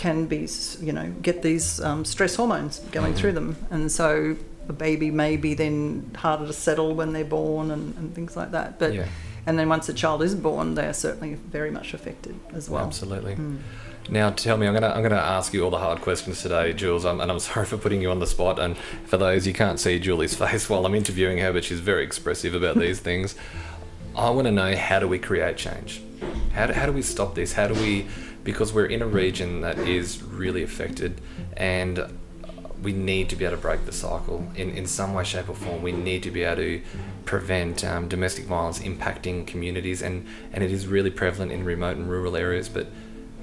can 0.00 0.24
be 0.24 0.48
you 0.80 0.92
know 0.92 1.12
get 1.20 1.42
these 1.42 1.78
um, 1.82 2.06
stress 2.06 2.34
hormones 2.34 2.78
going 2.90 3.12
through 3.12 3.32
them, 3.32 3.54
and 3.70 3.92
so 3.92 4.34
a 4.66 4.72
baby 4.72 5.10
may 5.10 5.36
be 5.36 5.52
then 5.52 6.10
harder 6.16 6.46
to 6.46 6.54
settle 6.54 6.94
when 6.94 7.12
they're 7.12 7.22
born 7.22 7.70
and, 7.70 7.94
and 7.98 8.14
things 8.14 8.34
like 8.34 8.52
that. 8.52 8.78
But 8.78 8.94
yeah, 8.94 9.08
and 9.44 9.58
then 9.58 9.68
once 9.68 9.90
a 9.90 9.92
child 9.92 10.22
is 10.22 10.34
born, 10.34 10.74
they 10.74 10.86
are 10.86 10.94
certainly 10.94 11.34
very 11.34 11.70
much 11.70 11.92
affected 11.92 12.34
as 12.54 12.70
well. 12.70 12.82
absolutely. 12.82 13.34
Mm. 13.34 13.58
Now, 14.08 14.30
tell 14.30 14.56
me, 14.56 14.66
I'm 14.66 14.72
gonna 14.72 14.88
I'm 14.88 15.02
gonna 15.02 15.16
ask 15.16 15.52
you 15.52 15.62
all 15.64 15.70
the 15.70 15.78
hard 15.78 16.00
questions 16.00 16.40
today, 16.40 16.72
Jules, 16.72 17.04
um, 17.04 17.20
and 17.20 17.30
I'm 17.30 17.38
sorry 17.50 17.66
for 17.66 17.76
putting 17.76 18.00
you 18.00 18.10
on 18.10 18.20
the 18.20 18.26
spot. 18.26 18.58
And 18.58 18.78
for 19.04 19.18
those 19.18 19.46
you 19.46 19.52
can't 19.52 19.78
see 19.78 19.98
Julie's 19.98 20.34
face 20.42 20.70
while 20.70 20.86
I'm 20.86 20.94
interviewing 20.94 21.36
her, 21.38 21.52
but 21.52 21.62
she's 21.62 21.80
very 21.80 22.04
expressive 22.04 22.54
about 22.54 22.78
these 22.78 23.00
things. 23.08 23.34
I 24.16 24.30
want 24.30 24.46
to 24.46 24.52
know 24.52 24.74
how 24.76 24.98
do 24.98 25.06
we 25.06 25.18
create 25.18 25.58
change? 25.58 26.00
How 26.52 26.66
do, 26.66 26.72
how 26.72 26.86
do 26.86 26.92
we 26.92 27.02
stop 27.02 27.34
this? 27.34 27.52
How 27.52 27.68
do 27.68 27.74
we, 27.74 28.06
because 28.44 28.72
we're 28.72 28.86
in 28.86 29.02
a 29.02 29.06
region 29.06 29.60
that 29.60 29.78
is 29.78 30.22
really 30.22 30.62
affected, 30.62 31.20
and 31.56 32.04
we 32.82 32.92
need 32.92 33.28
to 33.28 33.36
be 33.36 33.44
able 33.44 33.56
to 33.56 33.62
break 33.62 33.84
the 33.84 33.92
cycle 33.92 34.50
in, 34.54 34.70
in 34.70 34.86
some 34.86 35.12
way, 35.12 35.24
shape, 35.24 35.48
or 35.48 35.54
form. 35.54 35.82
We 35.82 35.92
need 35.92 36.22
to 36.22 36.30
be 36.30 36.42
able 36.44 36.62
to 36.62 36.82
prevent 37.26 37.84
um, 37.84 38.08
domestic 38.08 38.46
violence 38.46 38.78
impacting 38.78 39.46
communities, 39.46 40.02
and, 40.02 40.26
and 40.52 40.64
it 40.64 40.70
is 40.70 40.86
really 40.86 41.10
prevalent 41.10 41.52
in 41.52 41.64
remote 41.64 41.96
and 41.96 42.08
rural 42.08 42.36
areas. 42.36 42.68
But 42.68 42.86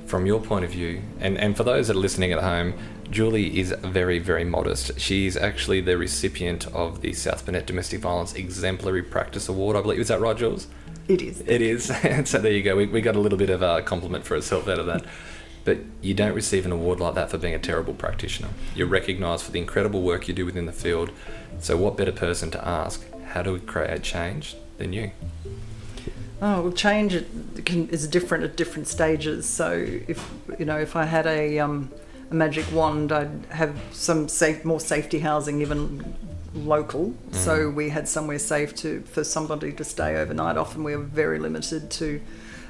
from 0.08 0.26
your 0.26 0.42
point 0.42 0.66
of 0.66 0.72
view, 0.72 1.02
and, 1.20 1.38
and 1.38 1.56
for 1.56 1.64
those 1.64 1.88
that 1.88 1.96
are 1.96 2.00
listening 2.00 2.32
at 2.32 2.42
home, 2.42 2.74
Julie 3.12 3.60
is 3.60 3.72
very, 3.84 4.20
very 4.20 4.44
modest. 4.44 5.00
She's 5.00 5.38
actually 5.38 5.82
the 5.82 5.98
recipient 5.98 6.68
of 6.68 7.02
the 7.02 7.14
South 7.14 7.46
Burnett 7.46 7.68
Domestic 7.68 8.02
Violence 8.02 8.34
Exemplary 8.34 9.04
Practice 9.04 9.48
Award, 9.48 9.76
I 9.76 9.82
believe. 9.82 10.00
Is 10.00 10.08
that 10.08 10.20
right, 10.20 10.36
Jules? 10.36 10.68
It 11.08 11.22
is. 11.22 11.42
It 11.42 11.62
is. 11.62 11.86
so 12.30 12.40
there 12.40 12.52
you 12.52 12.64
go. 12.64 12.76
We, 12.76 12.86
we 12.88 13.02
got 13.02 13.16
a 13.16 13.20
little 13.20 13.38
bit 13.38 13.50
of 13.50 13.62
a 13.62 13.82
compliment 13.82 14.26
for 14.26 14.36
ourselves 14.36 14.68
out 14.68 14.80
of 14.80 14.86
that. 14.88 15.06
But 15.64 15.80
you 16.02 16.14
don't 16.14 16.34
receive 16.34 16.66
an 16.66 16.72
award 16.72 17.00
like 17.00 17.16
that 17.16 17.30
for 17.30 17.38
being 17.38 17.54
a 17.54 17.60
terrible 17.60 17.94
practitioner. 17.94 18.50
You're 18.74 18.88
recognised 18.88 19.44
for 19.44 19.52
the 19.52 19.60
incredible 19.60 20.02
work 20.02 20.28
you 20.28 20.34
do 20.34 20.46
within 20.46 20.66
the 20.66 20.72
field. 20.72 21.12
So, 21.60 21.76
what 21.76 21.98
better 21.98 22.14
person 22.14 22.52
to 22.52 22.66
ask, 22.66 23.04
how 23.26 23.42
do 23.42 23.52
we 23.52 23.60
create 23.60 24.02
change, 24.02 24.56
than 24.78 24.94
you? 24.94 25.12
Oh, 26.42 26.62
well, 26.62 26.72
change 26.72 27.16
it 27.16 27.28
can, 27.66 27.90
is 27.90 28.08
different 28.08 28.44
at 28.44 28.56
different 28.56 28.88
stages. 28.88 29.48
So 29.48 29.72
if 30.08 30.32
you 30.60 30.66
know, 30.66 30.78
if 30.78 30.96
I 30.96 31.06
had 31.06 31.26
a 31.26 31.60
um, 31.60 31.92
a 32.30 32.34
magic 32.34 32.72
wand, 32.72 33.12
I'd 33.12 33.46
have 33.50 33.80
some 33.92 34.28
safe, 34.28 34.64
more 34.64 34.80
safety 34.80 35.20
housing, 35.20 35.62
even 35.62 36.16
local. 36.58 37.14
So 37.32 37.70
we 37.70 37.90
had 37.90 38.08
somewhere 38.08 38.40
safe 38.40 38.76
to 38.78 39.02
for 39.02 39.24
somebody 39.24 39.72
to 39.74 39.84
stay 39.84 40.18
overnight. 40.18 40.58
Often 40.58 40.84
we're 40.84 40.98
very 41.00 41.40
limited 41.40 41.90
to 41.92 42.20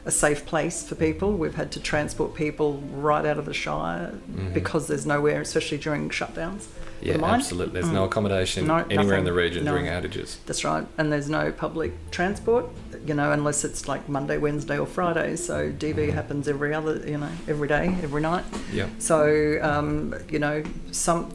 a 0.06 0.12
safe 0.12 0.46
place 0.46 0.88
for 0.88 0.96
people. 0.96 1.34
We've 1.34 1.56
had 1.56 1.72
to 1.74 1.80
transport 1.82 2.34
people 2.34 2.82
right 2.94 3.26
out 3.26 3.38
of 3.38 3.46
the 3.46 3.54
Shire 3.54 4.14
Mhm. 4.32 4.54
because 4.54 4.88
there's 4.88 5.06
nowhere, 5.06 5.42
especially 5.42 5.78
during 5.80 6.10
shutdowns. 6.10 6.66
Yeah, 7.02 7.24
absolutely. 7.24 7.74
There's 7.82 7.92
no 7.94 8.02
Mm. 8.04 8.06
accommodation 8.06 8.68
No, 8.68 8.84
anywhere 8.90 9.18
in 9.18 9.26
the 9.26 9.34
region 9.34 9.66
No. 9.66 9.72
during 9.72 9.86
outages. 9.86 10.38
That's 10.48 10.64
right. 10.64 10.86
And 10.98 11.12
there's 11.12 11.30
no 11.30 11.52
public 11.52 11.92
transport, 12.10 12.66
you 13.06 13.14
know, 13.14 13.32
unless 13.32 13.64
it's 13.64 13.88
like 13.88 14.08
Monday, 14.10 14.38
Wednesday, 14.38 14.80
or 14.80 14.88
Friday. 14.88 15.36
So 15.36 15.70
DV 15.78 16.10
happens 16.12 16.48
every 16.48 16.74
other, 16.74 17.02
you 17.06 17.18
know, 17.20 17.30
every 17.48 17.68
day, 17.68 17.96
every 18.02 18.22
night. 18.22 18.46
Yeah. 18.74 18.88
So, 19.00 19.60
um, 19.62 20.16
you 20.30 20.40
know, 20.40 20.64
some 20.92 21.32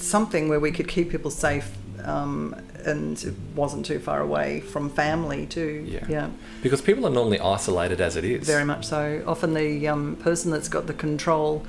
something 0.00 0.48
where 0.48 0.60
we 0.60 0.70
could 0.70 0.86
keep 0.88 1.10
people 1.10 1.30
safe 1.30 1.70
um, 2.04 2.54
and 2.84 3.22
it 3.22 3.34
wasn't 3.54 3.84
too 3.86 3.98
far 3.98 4.20
away 4.20 4.60
from 4.60 4.90
family 4.90 5.46
too. 5.46 5.84
Yeah. 5.86 6.04
Yeah, 6.08 6.30
Because 6.62 6.80
people 6.80 7.06
are 7.06 7.10
normally 7.10 7.40
isolated 7.40 8.00
as 8.00 8.16
it 8.16 8.24
is. 8.24 8.46
very 8.46 8.64
much 8.64 8.86
so. 8.86 9.22
Often 9.26 9.54
the 9.54 9.88
um, 9.88 10.16
person 10.16 10.50
that's 10.50 10.68
got 10.68 10.86
the 10.86 10.94
control 10.94 11.64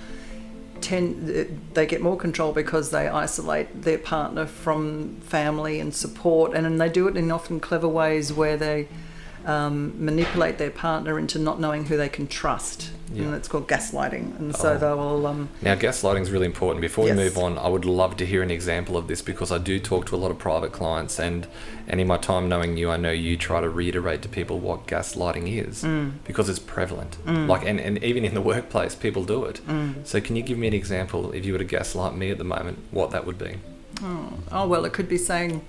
tend 0.81 1.27
they 1.73 1.85
get 1.85 2.01
more 2.01 2.15
control 2.15 2.53
because 2.53 2.91
they 2.91 3.07
isolate 3.09 3.81
their 3.81 3.97
partner 3.97 4.45
from 4.45 5.15
family 5.21 5.79
and 5.79 5.93
support 5.93 6.53
and 6.53 6.79
they 6.79 6.87
do 6.89 7.07
it 7.07 7.17
in 7.17 7.31
often 7.31 7.59
clever 7.59 7.87
ways 7.87 8.31
where 8.31 8.55
they 8.55 8.87
um, 9.45 9.93
manipulate 10.03 10.57
their 10.57 10.71
partner 10.71 11.19
into 11.19 11.37
not 11.37 11.59
knowing 11.59 11.85
who 11.85 11.97
they 11.97 12.07
can 12.09 12.27
trust 12.27 12.91
Yeah. 13.13 13.23
and 13.25 13.35
it's 13.35 13.47
called 13.47 13.67
gaslighting 13.67 14.37
and 14.39 14.55
so 14.55 14.73
Oh. 14.73 14.77
they 14.77 14.93
will 14.93 15.25
um, 15.25 15.49
Now, 15.61 15.75
gaslighting 15.75 16.21
is 16.21 16.31
really 16.31 16.45
important. 16.45 16.81
Before 16.81 17.05
we 17.05 17.13
move 17.13 17.37
on, 17.37 17.57
I 17.57 17.67
would 17.67 17.85
love 17.85 18.17
to 18.17 18.25
hear 18.25 18.43
an 18.43 18.51
example 18.51 18.95
of 18.97 19.07
this 19.07 19.21
because 19.21 19.51
I 19.51 19.57
do 19.57 19.79
talk 19.79 20.05
to 20.07 20.15
a 20.15 20.17
lot 20.17 20.29
of 20.31 20.37
private 20.37 20.71
clients, 20.71 21.19
and 21.19 21.47
and 21.87 21.99
in 21.99 22.05
my 22.07 22.17
time 22.17 22.47
knowing 22.47 22.77
you, 22.77 22.91
I 22.91 22.97
know 22.97 23.11
you 23.11 23.35
try 23.35 23.61
to 23.61 23.69
reiterate 23.69 24.21
to 24.21 24.29
people 24.29 24.59
what 24.59 24.85
gaslighting 24.85 25.47
is 25.67 25.83
Mm. 25.83 26.11
because 26.23 26.47
it's 26.49 26.59
prevalent. 26.59 27.17
Mm. 27.25 27.47
Like, 27.47 27.65
and, 27.65 27.79
and 27.79 28.03
even 28.03 28.23
in 28.25 28.35
the 28.35 28.41
workplace, 28.41 28.93
people 28.93 29.23
do 29.25 29.45
it. 29.45 29.61
mm. 29.67 29.95
So, 30.05 30.21
can 30.21 30.35
you 30.35 30.43
give 30.43 30.57
me 30.59 30.67
an 30.67 30.73
example 30.75 31.31
if 31.31 31.45
you 31.45 31.53
were 31.53 31.59
to 31.59 31.65
gaslight 31.65 32.15
me 32.15 32.29
at 32.29 32.37
the 32.37 32.43
moment, 32.43 32.77
what 32.91 33.09
that 33.11 33.25
would 33.25 33.39
be? 33.39 33.55
Oh, 34.03 34.33
oh 34.51 34.67
well, 34.67 34.85
it 34.85 34.93
could 34.93 35.09
be 35.09 35.17
saying, 35.17 35.61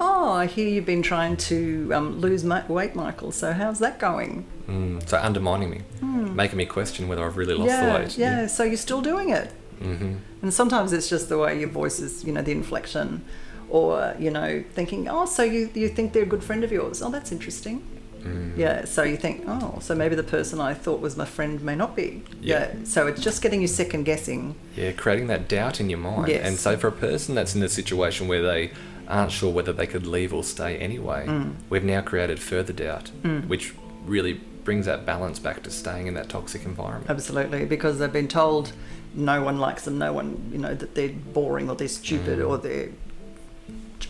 "Oh, 0.00 0.32
I 0.32 0.46
hear 0.46 0.68
you've 0.68 0.86
been 0.86 1.02
trying 1.02 1.36
to 1.36 1.90
um, 1.94 2.20
lose 2.20 2.44
weight, 2.68 2.94
Michael. 2.94 3.32
So 3.32 3.52
how's 3.52 3.78
that 3.78 3.98
going?" 3.98 4.44
Mm. 4.68 5.06
So, 5.08 5.18
undermining 5.18 5.70
me, 5.70 5.80
Hmm. 6.00 6.34
making 6.34 6.56
me 6.58 6.64
question 6.66 7.06
whether 7.08 7.24
I've 7.24 7.36
really 7.36 7.54
lost 7.54 7.68
yeah, 7.70 7.86
the 7.86 7.98
weight. 7.98 8.18
yeah. 8.18 8.40
yeah. 8.42 8.46
So 8.46 8.64
you're 8.64 8.76
still 8.78 9.02
doing 9.02 9.28
it, 9.30 9.50
Mm-hmm. 9.82 10.14
and 10.42 10.54
sometimes 10.54 10.92
it's 10.92 11.08
just 11.10 11.28
the 11.28 11.36
way 11.38 11.58
your 11.58 11.68
voice 11.68 11.98
is, 12.00 12.24
you 12.24 12.32
know, 12.32 12.42
the 12.42 12.52
inflection, 12.52 13.24
or 13.68 14.14
you 14.18 14.30
know, 14.30 14.62
thinking, 14.74 15.08
"Oh, 15.08 15.26
so 15.26 15.42
you 15.42 15.68
you 15.74 15.88
think 15.88 16.12
they're 16.12 16.22
a 16.22 16.26
good 16.34 16.44
friend 16.44 16.64
of 16.64 16.72
yours? 16.72 17.02
Oh, 17.02 17.10
that's 17.10 17.30
interesting." 17.32 17.82
Mm. 18.22 18.56
Yeah. 18.56 18.86
So 18.86 19.02
you 19.02 19.18
think, 19.18 19.44
"Oh, 19.46 19.78
so 19.82 19.94
maybe 19.94 20.14
the 20.14 20.22
person 20.22 20.58
I 20.58 20.72
thought 20.72 21.00
was 21.00 21.14
my 21.16 21.26
friend 21.26 21.60
may 21.62 21.74
not 21.76 21.94
be." 21.94 22.22
Yeah. 22.40 22.68
So 22.84 23.06
it's 23.06 23.20
just 23.20 23.42
getting 23.42 23.60
you 23.60 23.68
second 23.68 24.04
guessing. 24.04 24.54
Yeah, 24.76 24.92
creating 24.92 25.26
that 25.26 25.46
doubt 25.46 25.78
in 25.80 25.90
your 25.90 25.98
mind. 25.98 26.28
Yes. 26.28 26.46
And 26.46 26.56
so, 26.58 26.76
for 26.78 26.88
a 26.88 26.92
person 26.92 27.34
that's 27.34 27.54
in 27.54 27.62
a 27.62 27.68
situation 27.68 28.26
where 28.28 28.40
they 28.42 28.70
aren't 29.08 29.32
sure 29.32 29.52
whether 29.52 29.72
they 29.72 29.86
could 29.86 30.06
leave 30.06 30.32
or 30.32 30.42
stay 30.44 30.76
anyway, 30.78 31.26
Mm. 31.26 31.52
we've 31.70 31.84
now 31.84 32.00
created 32.00 32.38
further 32.40 32.72
doubt, 32.72 33.10
Mm. 33.22 33.46
which 33.48 33.74
really 34.06 34.40
brings 34.64 34.86
that 34.86 35.04
balance 35.04 35.38
back 35.38 35.62
to 35.62 35.70
staying 35.70 36.06
in 36.06 36.14
that 36.14 36.28
toxic 36.28 36.64
environment. 36.64 37.06
Absolutely, 37.10 37.64
because 37.66 37.98
they've 37.98 38.12
been 38.12 38.28
told 38.28 38.72
no 39.14 39.42
one 39.42 39.58
likes 39.58 39.84
them, 39.84 39.98
no 39.98 40.12
one, 40.12 40.50
you 40.52 40.58
know, 40.58 40.74
that 40.74 40.94
they're 40.94 41.10
boring 41.32 41.68
or 41.70 41.76
they're 41.76 41.86
stupid 41.88 42.38
Mm. 42.38 42.48
or 42.48 42.58
they're 42.58 42.88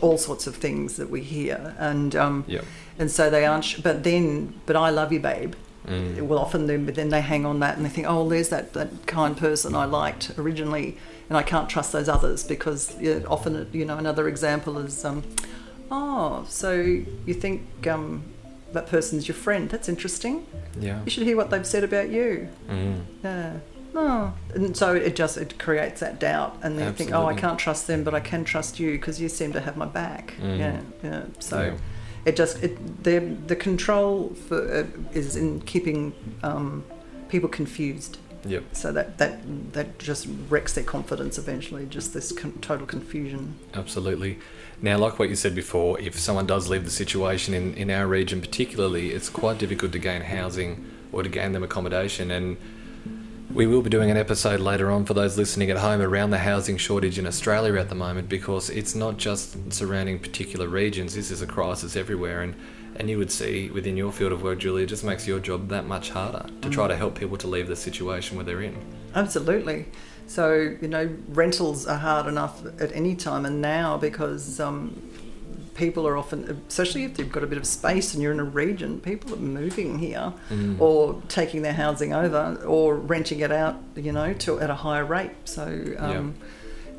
all 0.00 0.18
sorts 0.18 0.46
of 0.46 0.56
things 0.56 0.96
that 0.96 1.10
we 1.10 1.20
hear, 1.22 1.74
and 1.78 2.14
um, 2.16 2.44
Yep. 2.46 2.64
and 2.98 3.10
so 3.10 3.30
they 3.30 3.44
aren't. 3.44 3.64
Sh- 3.64 3.78
but 3.82 4.02
then, 4.04 4.54
but 4.66 4.76
I 4.76 4.90
love 4.90 5.12
you, 5.12 5.20
babe. 5.20 5.54
Mm. 5.88 6.22
Well, 6.22 6.38
often 6.38 6.66
then, 6.66 6.84
but 6.86 6.94
then 6.94 7.10
they 7.10 7.20
hang 7.20 7.44
on 7.44 7.60
that 7.60 7.76
and 7.76 7.84
they 7.84 7.90
think, 7.90 8.06
oh, 8.08 8.28
there's 8.28 8.48
that 8.48 8.72
that 8.72 9.06
kind 9.06 9.36
person 9.36 9.74
I 9.74 9.84
liked 9.84 10.32
originally, 10.38 10.96
and 11.28 11.38
I 11.38 11.42
can't 11.42 11.68
trust 11.68 11.92
those 11.92 12.08
others 12.08 12.44
because 12.44 12.94
yeah, 13.00 13.20
often, 13.26 13.68
you 13.72 13.84
know, 13.84 13.96
another 13.96 14.28
example 14.28 14.78
is, 14.78 15.04
um, 15.04 15.22
oh, 15.90 16.44
so 16.48 16.72
you 16.72 17.34
think 17.34 17.86
um, 17.86 18.24
that 18.72 18.86
person's 18.86 19.26
your 19.28 19.34
friend? 19.34 19.68
That's 19.70 19.88
interesting. 19.88 20.46
Yeah. 20.78 21.00
You 21.04 21.10
should 21.10 21.22
hear 21.22 21.36
what 21.36 21.50
they've 21.50 21.66
said 21.66 21.84
about 21.84 22.10
you. 22.10 22.48
Mm. 22.68 23.00
Yeah. 23.22 23.52
Oh. 23.94 24.34
And 24.54 24.76
so 24.76 24.94
it 24.94 25.14
just 25.14 25.36
it 25.36 25.58
creates 25.58 26.00
that 26.00 26.18
doubt, 26.18 26.58
and 26.62 26.76
then 26.76 26.88
you 26.88 26.92
think, 26.92 27.12
oh, 27.12 27.26
I 27.26 27.34
can't 27.34 27.58
trust 27.58 27.86
them, 27.86 28.02
but 28.02 28.12
I 28.12 28.18
can 28.20 28.44
trust 28.44 28.80
you 28.80 28.90
because 28.92 29.20
you 29.20 29.28
seem 29.28 29.52
to 29.52 29.60
have 29.60 29.76
my 29.76 29.86
back. 29.86 30.34
Mm. 30.40 30.58
Yeah, 30.58 30.80
yeah. 31.02 31.22
So 31.38 31.62
Yeah. 31.62 31.76
it 32.24 32.34
just 32.36 32.60
it 32.62 33.04
the 33.04 33.20
the 33.46 33.54
control 33.54 34.34
for 34.48 34.78
uh, 34.78 34.86
is 35.12 35.36
in 35.36 35.60
keeping 35.60 36.12
um, 36.42 36.84
people 37.28 37.48
confused. 37.48 38.18
Yep. 38.46 38.64
So 38.72 38.92
that 38.92 39.18
that 39.18 39.72
that 39.72 39.98
just 39.98 40.28
wrecks 40.48 40.74
their 40.74 40.84
confidence 40.84 41.38
eventually. 41.38 41.86
Just 41.86 42.12
this 42.14 42.32
con- 42.32 42.58
total 42.60 42.86
confusion. 42.86 43.56
Absolutely. 43.72 44.38
Now, 44.82 44.98
like 44.98 45.18
what 45.18 45.28
you 45.28 45.36
said 45.36 45.54
before, 45.54 45.98
if 46.00 46.18
someone 46.18 46.46
does 46.46 46.68
leave 46.68 46.84
the 46.84 46.90
situation 46.90 47.54
in, 47.54 47.74
in 47.74 47.90
our 47.90 48.06
region, 48.06 48.40
particularly, 48.40 49.12
it's 49.12 49.30
quite 49.30 49.58
difficult 49.58 49.92
to 49.92 49.98
gain 49.98 50.22
housing 50.22 50.90
or 51.12 51.22
to 51.22 51.28
gain 51.28 51.52
them 51.52 51.62
accommodation. 51.62 52.30
And 52.30 52.56
we 53.52 53.66
will 53.66 53.82
be 53.82 53.88
doing 53.88 54.10
an 54.10 54.16
episode 54.16 54.60
later 54.60 54.90
on 54.90 55.04
for 55.06 55.14
those 55.14 55.38
listening 55.38 55.70
at 55.70 55.78
home 55.78 56.00
around 56.00 56.30
the 56.30 56.38
housing 56.38 56.76
shortage 56.76 57.18
in 57.18 57.26
Australia 57.26 57.76
at 57.76 57.88
the 57.88 57.94
moment 57.94 58.28
because 58.28 58.68
it's 58.68 58.94
not 58.94 59.16
just 59.16 59.72
surrounding 59.72 60.18
particular 60.18 60.68
regions, 60.68 61.14
this 61.14 61.30
is 61.30 61.40
a 61.40 61.46
crisis 61.46 61.96
everywhere. 61.96 62.42
And, 62.42 62.54
And 62.96 63.10
you 63.10 63.18
would 63.18 63.30
see 63.32 63.70
within 63.70 63.96
your 63.96 64.12
field 64.12 64.32
of 64.32 64.42
work, 64.42 64.58
Julie, 64.60 64.84
it 64.84 64.86
just 64.86 65.04
makes 65.04 65.26
your 65.26 65.40
job 65.40 65.68
that 65.68 65.86
much 65.86 66.10
harder 66.10 66.46
to 66.62 66.70
try 66.70 66.86
to 66.88 66.96
help 66.96 67.18
people 67.18 67.36
to 67.38 67.46
leave 67.48 67.66
the 67.66 67.76
situation 67.76 68.36
where 68.36 68.44
they're 68.44 68.62
in. 68.62 68.76
Absolutely. 69.14 69.86
So, 70.26 70.76
you 70.80 70.88
know, 70.88 71.14
rentals 71.28 71.86
are 71.86 71.98
hard 71.98 72.26
enough 72.26 72.62
at 72.80 72.92
any 72.94 73.14
time, 73.14 73.44
and 73.44 73.60
now 73.60 73.98
because 73.98 74.58
um, 74.60 75.02
people 75.74 76.06
are 76.06 76.16
often, 76.16 76.62
especially 76.68 77.04
if 77.04 77.14
they've 77.14 77.30
got 77.30 77.42
a 77.42 77.46
bit 77.46 77.58
of 77.58 77.66
space 77.66 78.14
and 78.14 78.22
you're 78.22 78.32
in 78.32 78.40
a 78.40 78.44
region, 78.44 79.00
people 79.00 79.34
are 79.34 79.38
moving 79.38 79.98
here 79.98 80.32
Mm. 80.50 80.80
or 80.80 81.20
taking 81.28 81.62
their 81.62 81.72
housing 81.74 82.12
over 82.14 82.60
or 82.64 82.94
renting 82.94 83.40
it 83.40 83.50
out, 83.52 83.76
you 83.96 84.12
know, 84.12 84.32
to 84.34 84.60
at 84.60 84.70
a 84.70 84.74
higher 84.76 85.04
rate. 85.04 85.32
So, 85.44 85.94
um, 85.98 86.34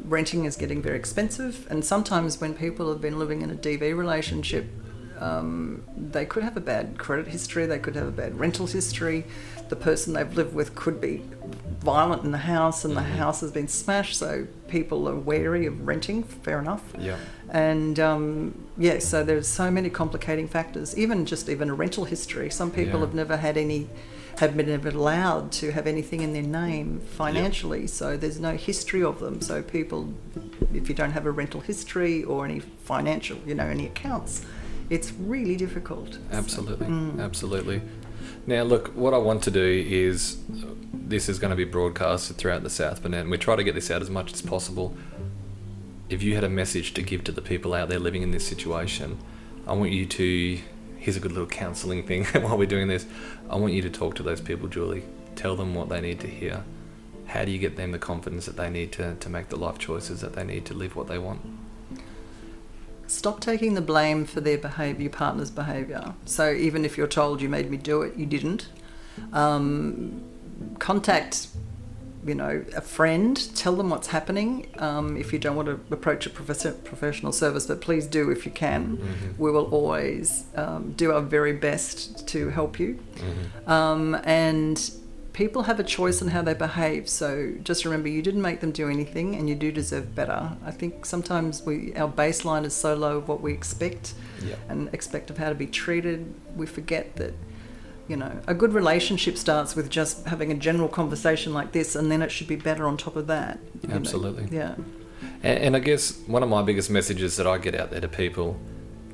renting 0.04 0.46
is 0.46 0.56
getting 0.58 0.82
very 0.82 0.98
expensive, 0.98 1.66
and 1.70 1.84
sometimes 1.86 2.40
when 2.42 2.54
people 2.54 2.90
have 2.90 3.02
been 3.02 3.18
living 3.18 3.42
in 3.42 3.50
a 3.50 3.56
DV 3.56 3.96
relationship, 3.98 4.66
um, 5.20 5.84
they 5.98 6.26
could 6.26 6.44
have 6.44 6.58
a 6.58 6.62
bad 6.62 6.98
credit 6.98 7.28
history, 7.28 7.66
they 7.66 7.80
could 7.80 7.96
have 7.96 8.08
a 8.08 8.12
bad 8.12 8.40
rental 8.40 8.68
history. 8.68 9.26
The 9.70 9.76
person 9.76 10.14
they've 10.14 10.36
lived 10.36 10.54
with 10.54 10.76
could 10.76 11.02
be 11.02 11.24
violent 11.80 12.24
in 12.24 12.32
the 12.32 12.38
house, 12.40 12.86
and 12.86 12.96
the 12.96 13.02
house 13.02 13.42
has 13.42 13.52
been 13.52 13.68
smashed, 13.68 14.16
so 14.18 14.48
people 14.68 15.08
are 15.10 15.16
wary 15.16 15.66
of 15.66 15.88
renting. 15.88 16.24
Fair 16.24 16.60
enough. 16.60 16.84
Yeah. 16.98 17.18
And 17.50 18.00
um, 18.00 18.66
yeah, 18.78 19.00
so 19.00 19.24
there's 19.24 19.48
so 19.48 19.72
many 19.72 19.90
complicating 19.90 20.48
factors. 20.48 20.98
Even 20.98 21.26
just 21.26 21.50
even 21.50 21.70
a 21.70 21.74
rental 21.74 22.06
history. 22.06 22.50
Some 22.50 22.70
people 22.72 23.00
Yeah. 23.00 23.06
have 23.06 23.16
never 23.16 23.38
had 23.38 23.58
any, 23.58 23.88
have 24.40 24.56
been 24.58 24.68
never 24.68 24.90
allowed 24.90 25.52
to 25.54 25.72
have 25.72 25.88
anything 25.88 26.22
in 26.22 26.34
their 26.34 26.44
name 26.44 27.00
financially. 27.00 27.88
So 27.88 28.18
there's 28.18 28.40
no 28.40 28.56
history 28.58 29.04
of 29.04 29.20
them. 29.20 29.42
So 29.42 29.62
people, 29.64 30.14
if 30.74 30.90
you 30.90 30.96
don't 30.96 31.12
have 31.12 31.26
a 31.26 31.32
rental 31.32 31.62
history 31.62 32.24
or 32.24 32.46
any 32.46 32.60
financial, 32.60 33.38
you 33.48 33.56
know, 33.56 33.66
any 33.66 33.86
accounts, 33.88 34.46
it's 34.90 35.12
really 35.14 35.56
difficult. 35.56 36.18
Absolutely, 36.32 36.88
Mm. 36.88 37.20
absolutely. 37.20 37.82
Now, 38.48 38.64
look, 38.64 38.90
what 38.96 39.14
I 39.14 39.18
want 39.18 39.44
to 39.44 39.52
do 39.52 39.64
is 39.88 40.38
this 40.94 41.28
is 41.30 41.40
going 41.40 41.50
to 41.52 41.56
be 41.56 41.64
broadcasted 41.66 42.38
throughout 42.38 42.64
the 42.64 42.70
South 42.70 43.02
Burnett, 43.02 43.22
and 43.22 43.32
we 43.32 43.38
try 43.38 43.56
to 43.56 43.64
get 43.64 43.74
this 43.76 43.90
out 43.92 44.02
as 44.02 44.10
much 44.10 44.34
as 44.34 44.42
possible. 44.42 44.96
If 46.10 46.22
you 46.22 46.36
had 46.36 46.44
a 46.44 46.50
message 46.50 46.94
to 46.96 47.02
give 47.02 47.24
to 47.24 47.32
the 47.32 47.42
people 47.42 47.74
out 47.74 47.90
there 47.90 48.00
living 48.00 48.22
in 48.22 48.32
this 48.32 48.48
situation, 48.48 49.18
I 49.68 49.74
want 49.74 49.92
you 49.92 50.06
to. 50.06 50.60
Here's 50.98 51.18
a 51.18 51.20
good 51.20 51.32
little 51.32 51.48
counselling 51.48 52.04
thing 52.04 52.26
while 52.42 52.58
we're 52.58 52.66
doing 52.68 52.88
this. 52.88 53.06
I 53.50 53.56
want 53.58 53.74
you 53.74 53.82
to 53.84 53.90
talk 53.90 54.16
to 54.16 54.24
those 54.24 54.42
people, 54.42 54.68
Julie. 54.68 55.04
Tell 55.36 55.56
them 55.56 55.74
what 55.76 55.90
they 55.90 56.02
need 56.02 56.20
to 56.22 56.28
hear. 56.28 56.64
How 57.28 57.44
do 57.46 57.52
you 57.52 57.58
get 57.60 57.76
them 57.76 57.92
the 57.92 58.00
confidence 58.00 58.46
that 58.46 58.56
they 58.58 58.70
need 58.70 58.92
to, 58.94 59.16
to 59.16 59.30
make 59.30 59.50
the 59.50 59.56
life 59.56 59.78
choices 59.80 60.22
that 60.22 60.34
they 60.34 60.44
need 60.44 60.66
to 60.66 60.74
live 60.76 60.96
what 60.96 61.08
they 61.08 61.18
want? 61.20 61.42
Stop 63.08 63.40
taking 63.40 63.74
the 63.76 63.82
blame 63.82 64.26
for 64.26 64.42
their 64.42 64.58
behaviour, 64.58 65.04
your 65.04 65.12
partner's 65.12 65.52
behaviour. 65.52 66.14
So 66.26 66.52
even 66.52 66.84
if 66.86 66.98
you're 66.98 67.08
told 67.08 67.42
you 67.42 67.50
made 67.50 67.70
me 67.70 67.78
do 67.78 68.02
it, 68.02 68.16
you 68.18 68.26
didn't. 68.26 68.68
Um, 69.32 70.22
contact, 70.80 71.48
you 72.26 72.34
know, 72.36 72.64
a 72.76 72.82
friend. 72.82 73.56
Tell 73.56 73.76
them 73.76 73.90
what's 73.90 74.08
happening. 74.08 74.68
Um, 74.80 75.16
if 75.18 75.32
you 75.32 75.40
don't 75.40 75.56
want 75.56 75.68
to 75.68 75.80
approach 75.94 76.26
a 76.26 76.30
professional 76.32 77.32
service, 77.32 77.68
but 77.68 77.82
please 77.82 78.08
do 78.08 78.32
if 78.32 78.46
you 78.46 78.52
can. 78.52 78.98
Mhm. 78.98 79.38
We 79.38 79.52
will 79.52 79.66
always 79.66 80.46
um, 80.56 80.94
do 80.98 81.12
our 81.14 81.22
very 81.22 81.54
best 81.54 82.28
to 82.30 82.50
help 82.50 82.80
you. 82.80 83.00
Mhm. 83.18 83.70
Um, 83.70 84.16
and 84.24 84.92
people 85.36 85.64
have 85.64 85.82
a 85.82 85.84
choice 85.84 86.22
in 86.22 86.30
how 86.30 86.42
they 86.42 86.54
behave. 86.54 87.10
So 87.10 87.54
just 87.62 87.84
remember, 87.84 88.08
you 88.08 88.22
didn't 88.22 88.42
make 88.42 88.62
them 88.62 88.72
do 88.72 88.90
anything, 88.90 89.36
and 89.36 89.50
you 89.50 89.56
do 89.56 89.70
deserve 89.70 90.16
better. 90.16 90.58
I 90.66 90.72
think 90.72 91.06
sometimes 91.06 91.62
we 91.64 91.94
our 91.96 92.10
baseline 92.10 92.64
is 92.66 92.74
so 92.74 92.96
low 92.96 93.18
of 93.18 93.28
what 93.28 93.42
we 93.42 93.52
expect 93.54 94.14
Yeah. 94.44 94.56
and 94.70 94.90
expect 94.94 95.30
of 95.30 95.38
how 95.38 95.50
to 95.50 95.56
be 95.56 95.68
treated. 95.68 96.34
We 96.56 96.66
forget 96.66 97.18
that. 97.18 97.34
You 98.08 98.18
know, 98.18 98.32
a 98.48 98.54
good 98.54 98.72
relationship 98.74 99.36
starts 99.36 99.76
with 99.76 99.90
just 99.90 100.26
having 100.28 100.52
a 100.52 100.56
general 100.56 100.88
conversation 100.88 101.54
like 101.54 101.72
this, 101.74 101.96
and 101.96 102.12
then 102.12 102.22
it 102.22 102.32
should 102.32 102.48
be 102.48 102.56
better 102.56 102.88
on 102.88 102.98
top 102.98 103.16
of 103.16 103.28
that. 103.28 103.60
you 103.82 103.90
know. 103.90 103.96
Absolutely. 103.96 104.48
Yeah. 104.56 104.76
And, 105.44 105.58
and 105.66 105.76
I 105.76 105.80
guess 105.80 106.16
one 106.28 106.44
of 106.44 106.50
my 106.50 106.62
biggest 106.62 106.90
messages 106.92 107.36
that 107.38 107.48
I 107.48 107.58
get 107.58 107.74
out 107.76 107.90
there 107.92 108.02
to 108.02 108.08
people, 108.08 108.58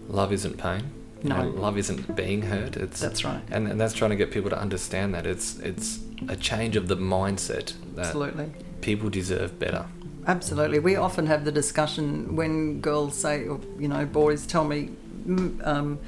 love 0.09 0.31
isn't 0.33 0.57
pain. 0.57 0.91
You 1.23 1.29
No. 1.29 1.43
know, 1.43 1.49
love 1.49 1.77
isn't 1.77 2.15
being 2.15 2.41
hurt. 2.43 2.75
It's 2.77 2.99
That's 2.99 3.23
right. 3.23 3.41
and, 3.51 3.67
and 3.67 3.79
that's 3.79 3.93
trying 3.93 4.09
to 4.11 4.15
get 4.15 4.31
people 4.31 4.49
to 4.49 4.59
understand 4.59 5.13
that 5.13 5.25
it's 5.27 5.59
it's 5.59 5.99
a 6.27 6.35
change 6.35 6.75
of 6.75 6.87
the 6.87 6.95
mindset 6.97 7.73
that 7.95 8.07
Absolutely. 8.07 8.51
people 8.81 9.09
deserve 9.09 9.59
better. 9.59 9.85
Absolutely. 10.27 10.79
We 10.79 10.95
often 10.95 11.25
have 11.27 11.45
the 11.45 11.51
discussion 11.51 12.35
when 12.35 12.79
girls 12.81 13.15
say, 13.17 13.47
or, 13.47 13.59
you 13.79 13.87
know, 13.87 14.05
boys 14.05 14.45
tell 14.45 14.63
me, 14.63 14.89
"Mm, 15.27 15.65
um, 15.65 15.99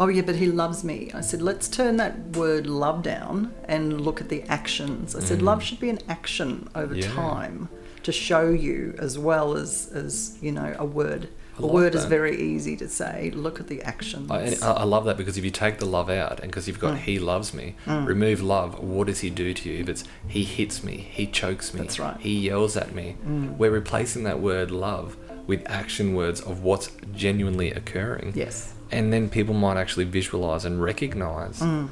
oh, 0.00 0.08
yeah, 0.08 0.22
but 0.22 0.34
he 0.36 0.46
loves 0.48 0.82
me. 0.82 1.10
I 1.14 1.20
said, 1.20 1.40
let's 1.42 1.68
turn 1.68 1.96
that 1.98 2.36
word 2.36 2.66
love 2.66 3.02
down 3.04 3.52
and 3.68 4.00
look 4.00 4.20
at 4.20 4.28
the 4.30 4.42
actions. 4.48 5.14
I 5.14 5.20
said, 5.20 5.38
Mm. 5.38 5.42
love 5.44 5.62
should 5.62 5.78
be 5.78 5.90
an 5.90 6.00
action 6.08 6.68
over 6.74 6.94
Yeah. 6.96 7.08
time 7.08 7.68
to 8.02 8.10
show 8.10 8.48
you 8.50 8.96
as 8.98 9.16
well 9.16 9.56
as, 9.56 9.88
as 9.94 10.36
you 10.40 10.50
know, 10.50 10.74
a 10.78 10.84
word. 10.84 11.28
A 11.58 11.66
word 11.66 11.94
is 11.94 12.04
very 12.06 12.40
easy 12.40 12.76
to 12.78 12.88
say. 12.88 13.30
Look 13.34 13.60
at 13.60 13.66
the 13.68 13.82
actions. 13.82 14.30
I, 14.30 14.56
I 14.62 14.72
I 14.72 14.84
love 14.84 15.04
that 15.04 15.16
because 15.16 15.36
if 15.36 15.44
you 15.44 15.50
take 15.50 15.78
the 15.78 15.84
love 15.86 16.08
out 16.08 16.40
and 16.40 16.50
because 16.50 16.66
you've 16.66 16.80
got 16.80 16.94
Mm. 16.94 16.98
he 16.98 17.18
loves 17.18 17.52
me, 17.52 17.76
Mm. 17.86 18.06
remove 18.06 18.42
love, 18.42 18.78
what 18.80 19.06
does 19.06 19.20
he 19.20 19.30
do 19.30 19.52
to 19.54 19.68
you? 19.70 19.80
If 19.80 19.88
it's 19.88 20.04
he 20.26 20.44
hits 20.44 20.82
me, 20.82 20.96
he 21.10 21.26
chokes 21.26 21.74
me, 21.74 21.80
That's 21.80 21.98
right. 21.98 22.16
he 22.20 22.38
yells 22.38 22.76
at 22.76 22.94
me, 22.94 23.16
Mm. 23.26 23.56
we're 23.58 23.70
replacing 23.70 24.24
that 24.24 24.40
word 24.40 24.70
love 24.70 25.16
with 25.46 25.62
action 25.66 26.14
words 26.14 26.40
of 26.40 26.62
what's 26.62 26.90
genuinely 27.14 27.70
occurring. 27.72 28.32
yes. 28.34 28.72
And 28.90 29.12
then 29.12 29.28
people 29.30 29.54
might 29.54 29.76
actually 29.78 30.04
visualize 30.04 30.64
and 30.66 30.82
recognize 30.82 31.60
Mm. 31.60 31.88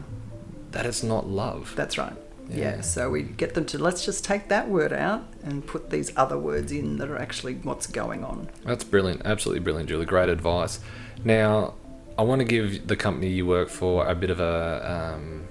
that 0.73 0.85
it's 0.87 1.03
not 1.03 1.29
love. 1.29 1.73
That's 1.77 1.96
right. 1.99 2.12
Yeah. 2.50 2.76
Yeah. 2.76 2.80
So 2.80 3.10
we 3.10 3.22
get 3.22 3.54
them 3.54 3.64
to 3.66 3.78
let's 3.78 4.04
just 4.04 4.24
take 4.24 4.48
that 4.48 4.68
word 4.68 4.92
out 4.92 5.24
and 5.42 5.66
put 5.66 5.90
these 5.90 6.12
other 6.16 6.38
words 6.38 6.72
in 6.72 6.98
that 6.98 7.08
are 7.08 7.18
actually 7.18 7.54
what's 7.54 7.86
going 7.86 8.24
on. 8.24 8.48
That's 8.64 8.84
brilliant. 8.84 9.22
Absolutely 9.24 9.60
brilliant, 9.60 9.88
Julie. 9.88 10.06
Great 10.06 10.28
advice. 10.28 10.80
Now, 11.24 11.74
I 12.18 12.22
want 12.22 12.40
to 12.40 12.44
give 12.44 12.86
the 12.86 12.96
company 12.96 13.28
you 13.28 13.46
work 13.46 13.68
for 13.68 14.06
a 14.06 14.14
bit 14.14 14.30
of 14.30 14.40
a, 14.40 15.14
um, 15.16 15.48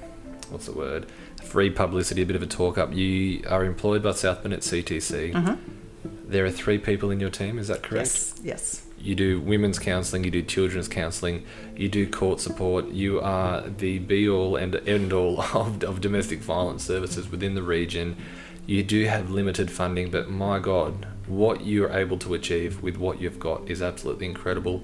what's 0.50 0.66
the 0.66 0.74
word? 0.74 1.08
Free 1.44 1.70
publicity, 1.70 2.22
a 2.22 2.26
bit 2.26 2.36
of 2.36 2.44
a 2.44 2.48
talk 2.48 2.78
up. 2.78 2.94
You 2.94 3.44
are 3.48 3.66
employed 3.66 4.04
by 4.04 4.12
South 4.12 4.44
Burnett 4.44 4.60
CTC. 4.62 5.34
Mm-hmm. 5.34 6.30
There 6.30 6.46
are 6.46 6.52
three 6.52 6.78
people 6.78 7.10
in 7.10 7.20
your 7.20 7.32
team, 7.32 7.58
is 7.58 7.70
that 7.70 7.82
correct? 7.82 8.08
Yes. 8.08 8.36
Yes. 8.44 8.86
You 9.02 9.16
do 9.16 9.40
women's 9.40 9.80
counselling, 9.80 10.24
you 10.24 10.32
do 10.32 10.42
children's 10.42 10.88
counselling, 10.88 11.46
you 11.76 11.90
do 11.90 12.10
court 12.10 12.40
support. 12.40 12.90
You 12.90 13.20
are 13.22 13.62
the 13.62 14.00
be 14.00 14.28
all 14.28 14.56
and 14.56 14.76
end 14.88 15.14
all 15.14 15.42
of, 15.54 15.84
of 15.84 16.02
domestic 16.02 16.40
violence 16.40 16.84
services 16.84 17.30
within 17.30 17.56
the 17.56 17.64
region. 17.64 18.18
You 18.66 18.84
do 18.84 19.06
have 19.06 19.32
limited 19.32 19.72
funding, 19.72 20.12
but 20.12 20.30
my 20.30 20.60
God, 20.60 21.08
what 21.26 21.66
you're 21.66 21.92
able 21.92 22.18
to 22.20 22.34
achieve 22.34 22.84
with 22.84 22.98
what 22.98 23.20
you've 23.20 23.40
got 23.40 23.68
is 23.70 23.82
absolutely 23.82 24.28
incredible. 24.28 24.84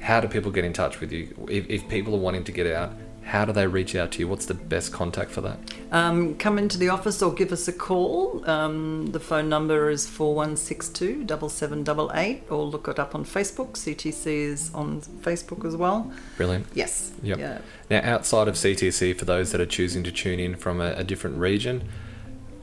How 0.00 0.20
do 0.20 0.28
people 0.28 0.52
get 0.52 0.64
in 0.64 0.72
touch 0.72 1.00
with 1.00 1.10
you? 1.10 1.34
If, 1.50 1.68
if 1.68 1.88
people 1.88 2.14
are 2.14 2.18
wanting 2.18 2.44
to 2.44 2.52
get 2.52 2.66
out, 2.66 2.92
how 3.26 3.44
do 3.44 3.52
they 3.52 3.66
reach 3.66 3.96
out 3.96 4.12
to 4.12 4.20
you? 4.20 4.28
What's 4.28 4.46
the 4.46 4.54
best 4.54 4.92
contact 4.92 5.32
for 5.32 5.40
that? 5.40 5.58
Um, 5.90 6.36
come 6.36 6.58
into 6.58 6.78
the 6.78 6.90
office 6.90 7.20
or 7.20 7.34
give 7.34 7.50
us 7.50 7.66
a 7.66 7.72
call. 7.72 8.48
Um, 8.48 9.06
the 9.06 9.18
phone 9.18 9.48
number 9.48 9.90
is 9.90 10.06
4162 10.06 11.26
7788 11.26 12.44
or 12.50 12.62
look 12.62 12.86
it 12.86 13.00
up 13.00 13.16
on 13.16 13.24
Facebook. 13.24 13.72
CTC 13.72 14.26
is 14.26 14.70
on 14.72 15.00
Facebook 15.00 15.64
as 15.64 15.74
well. 15.74 16.12
Brilliant. 16.36 16.66
Yes. 16.72 17.12
Yep. 17.24 17.38
Yeah. 17.38 17.58
Now, 17.90 18.00
outside 18.04 18.46
of 18.46 18.54
CTC, 18.54 19.18
for 19.18 19.24
those 19.24 19.50
that 19.50 19.60
are 19.60 19.66
choosing 19.66 20.04
to 20.04 20.12
tune 20.12 20.38
in 20.38 20.54
from 20.54 20.80
a, 20.80 20.92
a 20.92 21.02
different 21.02 21.38
region, 21.38 21.88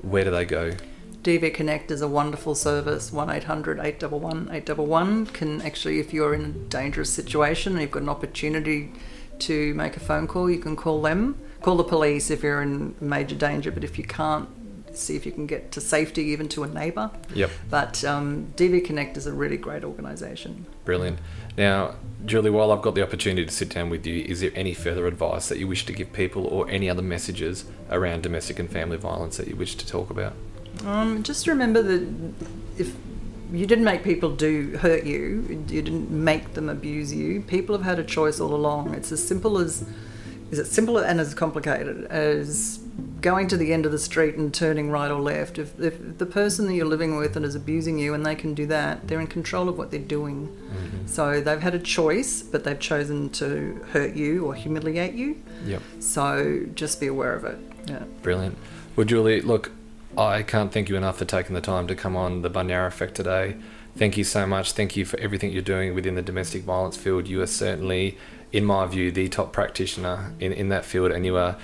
where 0.02 0.24
do 0.24 0.32
they 0.32 0.46
go? 0.46 0.78
DV 1.24 1.54
Connect 1.54 1.92
is 1.92 2.02
a 2.02 2.08
wonderful 2.08 2.56
service. 2.56 3.12
1800 3.12 3.80
811 3.80 4.50
811 4.56 5.26
can 5.28 5.62
actually, 5.62 6.00
if 6.00 6.14
you're 6.14 6.34
in 6.34 6.46
a 6.46 6.50
dangerous 6.50 7.10
situation 7.10 7.74
and 7.74 7.82
you've 7.82 7.92
got 7.92 8.04
an 8.04 8.10
opportunity 8.10 8.94
to 9.40 9.74
make 9.74 9.98
a 9.98 10.00
phone 10.00 10.28
call, 10.28 10.50
you 10.50 10.60
can 10.60 10.76
call 10.76 11.02
them. 11.02 11.40
Call 11.62 11.78
the 11.78 11.84
police 11.84 12.30
if 12.30 12.44
you're 12.44 12.62
in 12.62 12.96
major 13.00 13.36
danger, 13.36 13.72
but 13.72 13.84
if 13.84 13.98
you 13.98 14.04
can't, 14.04 14.50
see 14.98 15.16
if 15.16 15.26
you 15.26 15.32
can 15.32 15.48
get 15.48 15.72
to 15.72 15.82
safety 15.82 16.24
even 16.24 16.48
to 16.50 16.64
a 16.64 16.68
neighbour. 16.68 17.10
Yep. 17.34 17.52
But 17.70 18.04
um, 18.04 18.54
DV 18.56 18.86
Connect 18.86 19.18
is 19.18 19.26
a 19.26 19.34
really 19.34 19.58
great 19.58 19.84
organisation. 19.84 20.66
Brilliant. 20.86 21.20
Now, 21.58 21.96
Julie, 22.26 22.50
while 22.50 22.72
I've 22.72 22.82
got 22.82 22.96
the 22.96 23.04
opportunity 23.04 23.46
to 23.46 23.52
sit 23.52 23.70
down 23.70 23.90
with 23.90 24.06
you, 24.06 24.24
is 24.24 24.42
there 24.42 24.52
any 24.56 24.74
further 24.74 25.08
advice 25.08 25.50
that 25.50 25.58
you 25.58 25.68
wish 25.68 25.86
to 25.86 25.94
give 25.94 26.14
people 26.14 26.46
or 26.46 26.70
any 26.70 26.90
other 26.90 27.02
messages 27.02 27.66
around 27.90 28.24
domestic 28.24 28.60
and 28.60 28.70
family 28.70 28.98
violence 28.98 29.38
that 29.38 29.48
you 29.48 29.56
wish 29.56 29.76
to 29.76 29.88
talk 29.88 30.10
about? 30.10 30.34
Um, 30.86 31.24
just 31.24 31.48
remember 31.48 31.82
that 31.82 32.08
if 32.78 32.96
you 33.54 33.68
didn't 33.68 33.86
make 33.86 34.04
people 34.04 34.36
do 34.36 34.78
hurt 34.78 35.04
you, 35.04 35.66
you 35.70 35.82
didn't 35.82 36.10
make 36.10 36.54
them 36.54 36.70
abuse 36.70 37.14
you. 37.14 37.42
People 37.42 37.76
have 37.76 37.86
had 37.86 38.00
a 38.00 38.04
choice 38.04 38.40
all 38.40 38.54
along. 38.54 38.94
It's 38.96 39.12
as 39.12 39.26
simple 39.26 39.60
as 39.60 39.86
is 40.52 40.60
it 40.60 40.66
simple 40.66 41.00
and 41.00 41.20
as 41.20 41.34
complicated 41.34 42.06
as 42.12 42.80
going 43.22 43.48
to 43.48 43.58
the 43.58 43.74
end 43.74 43.88
of 43.88 43.92
the 43.92 43.98
street 43.98 44.36
and 44.36 44.54
turning 44.54 44.92
right 44.92 45.10
or 45.10 45.20
left. 45.20 45.58
If, 45.58 45.80
if 45.80 46.20
the 46.20 46.28
person 46.28 46.68
that 46.68 46.76
you're 46.76 46.86
living 46.86 47.18
with 47.18 47.36
and 47.36 47.44
is 47.44 47.56
abusing 47.56 47.98
you 47.98 48.14
and 48.14 48.24
they 48.24 48.36
can 48.36 48.54
do 48.54 48.68
that, 48.68 49.08
they're 49.08 49.20
in 49.20 49.26
control 49.26 49.68
of 49.68 49.80
what 49.80 49.90
they're 49.90 50.00
doing. 50.00 50.48
Mm-hmm. 50.48 51.08
So 51.08 51.42
they've 51.42 51.62
had 51.62 51.74
a 51.74 51.80
choice, 51.80 52.44
but 52.44 52.64
they've 52.64 52.80
chosen 52.80 53.30
to 53.32 53.84
hurt 53.94 54.16
you 54.16 54.46
or 54.46 54.54
humiliate 54.54 55.16
you. 55.16 55.42
Yep. 55.66 55.82
So 56.00 56.68
just 56.76 57.00
be 57.00 57.08
aware 57.08 57.34
of 57.34 57.46
it. 57.46 57.58
Yeah. 57.88 58.04
Brilliant. 58.22 58.56
Well, 58.96 59.06
Julie, 59.06 59.42
look, 59.42 59.72
I 60.18 60.44
can't 60.44 60.72
thank 60.72 60.90
you 60.90 60.96
enough 60.96 61.18
for 61.18 61.26
taking 61.26 61.56
the 61.56 61.62
time 61.62 61.88
to 61.88 61.96
come 61.96 62.16
on 62.16 62.42
the 62.42 62.50
Bunyara 62.50 62.88
Effect 62.88 63.16
today. 63.16 63.56
Thank 63.96 64.18
you 64.18 64.24
so 64.24 64.46
much. 64.46 64.72
Thank 64.74 64.96
you 64.96 65.06
for 65.06 65.20
everything 65.20 65.52
you're 65.52 65.62
doing 65.62 65.94
within 65.94 66.16
the 66.16 66.22
domestic 66.22 66.64
violence 66.64 66.98
field. 66.98 67.28
You 67.28 67.42
are 67.42 67.48
certainly, 67.48 68.18
in 68.52 68.66
my 68.66 68.86
view, 68.86 69.12
the 69.12 69.30
top 69.30 69.54
practitioner 69.54 70.34
in, 70.40 70.52
in 70.54 70.70
that 70.70 70.86
field, 70.86 71.12
and 71.12 71.26
you 71.26 71.38
are 71.38 71.58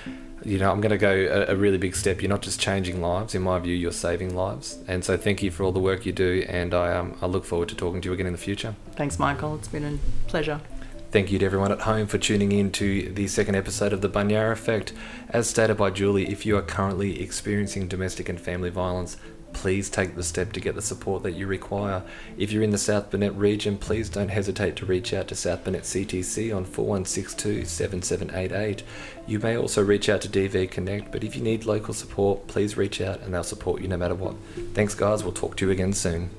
you 0.44 0.58
know, 0.58 0.72
I'm 0.72 0.80
going 0.80 0.92
to 0.92 0.98
go 0.98 1.12
a, 1.12 1.54
a, 1.54 1.56
really 1.56 1.78
big 1.78 1.96
step. 1.96 2.22
You're 2.22 2.30
not 2.30 2.42
just 2.42 2.62
changing 2.62 3.02
lives. 3.02 3.36
In 3.36 3.42
my 3.42 3.60
view, 3.60 3.76
you're 3.76 3.92
saving 3.92 4.36
lives. 4.36 4.80
And 4.88 5.04
so 5.04 5.18
thank 5.18 5.44
you 5.44 5.52
for 5.52 5.64
all 5.64 5.74
the 5.74 5.82
work 5.82 6.06
you 6.06 6.14
do. 6.14 6.46
And 6.48 6.74
I, 6.74 6.96
um, 6.96 7.18
I 7.22 7.26
look 7.26 7.44
forward 7.44 7.68
to 7.70 7.76
talking 7.76 8.00
to 8.02 8.08
you 8.08 8.14
again 8.14 8.26
in 8.26 8.32
the 8.32 8.40
future. 8.40 8.76
Thanks, 8.94 9.20
Michael. 9.20 9.56
It's 9.56 9.68
been 9.68 9.84
a 9.84 10.30
pleasure. 10.30 10.62
Thank 11.12 11.32
you 11.32 11.40
to 11.40 11.46
everyone 11.46 11.72
at 11.72 11.82
home 11.82 12.06
for 12.06 12.20
tuning 12.20 12.52
in 12.52 12.72
to 12.74 13.12
the 13.12 13.26
second 13.26 13.56
episode 13.56 13.94
of 13.94 14.02
The 14.02 14.10
Bunyara 14.10 14.52
Effect. 14.52 14.94
As 15.30 15.50
stated 15.50 15.76
by 15.76 15.90
Julie, 15.90 16.30
if 16.30 16.46
you 16.46 16.56
are 16.56 16.62
currently 16.62 17.20
experiencing 17.20 17.88
domestic 17.88 18.30
and 18.30 18.40
family 18.40 18.70
violence, 18.70 19.18
please 19.52 19.90
take 19.90 20.14
the 20.14 20.22
step 20.22 20.52
to 20.54 20.60
get 20.60 20.76
the 20.76 20.84
support 20.84 21.24
that 21.24 21.32
you 21.32 21.48
require. 21.48 22.04
If 22.38 22.52
you're 22.52 22.62
in 22.62 22.70
the 22.70 22.78
South 22.78 23.10
Burnett 23.10 23.36
region, 23.36 23.80
please 23.80 24.08
don't 24.08 24.30
hesitate 24.30 24.76
to 24.76 24.86
reach 24.86 25.12
out 25.12 25.28
to 25.30 25.36
South 25.36 25.64
Burnett 25.64 25.82
CTC 25.82 26.56
on 26.56 26.64
4162 26.64 27.66
7788. 27.66 28.84
You 29.26 29.40
may 29.40 29.58
also 29.58 29.84
reach 29.84 30.10
out 30.10 30.22
to 30.22 30.30
DV 30.30 30.70
Connect, 30.70 31.12
but 31.12 31.24
if 31.24 31.36
you 31.36 31.42
need 31.42 31.66
local 31.66 31.96
support, 31.96 32.46
please 32.46 32.78
reach 32.78 33.02
out 33.02 33.22
and 33.22 33.34
they'll 33.34 33.44
support 33.44 33.82
you 33.82 33.88
no 33.88 33.98
matter 33.98 34.14
what. 34.14 34.36
Thanks, 34.76 34.94
guys. 34.94 35.24
We'll 35.24 35.34
talk 35.34 35.58
to 35.58 35.66
you 35.66 35.72
again 35.72 35.94
soon. 35.94 36.30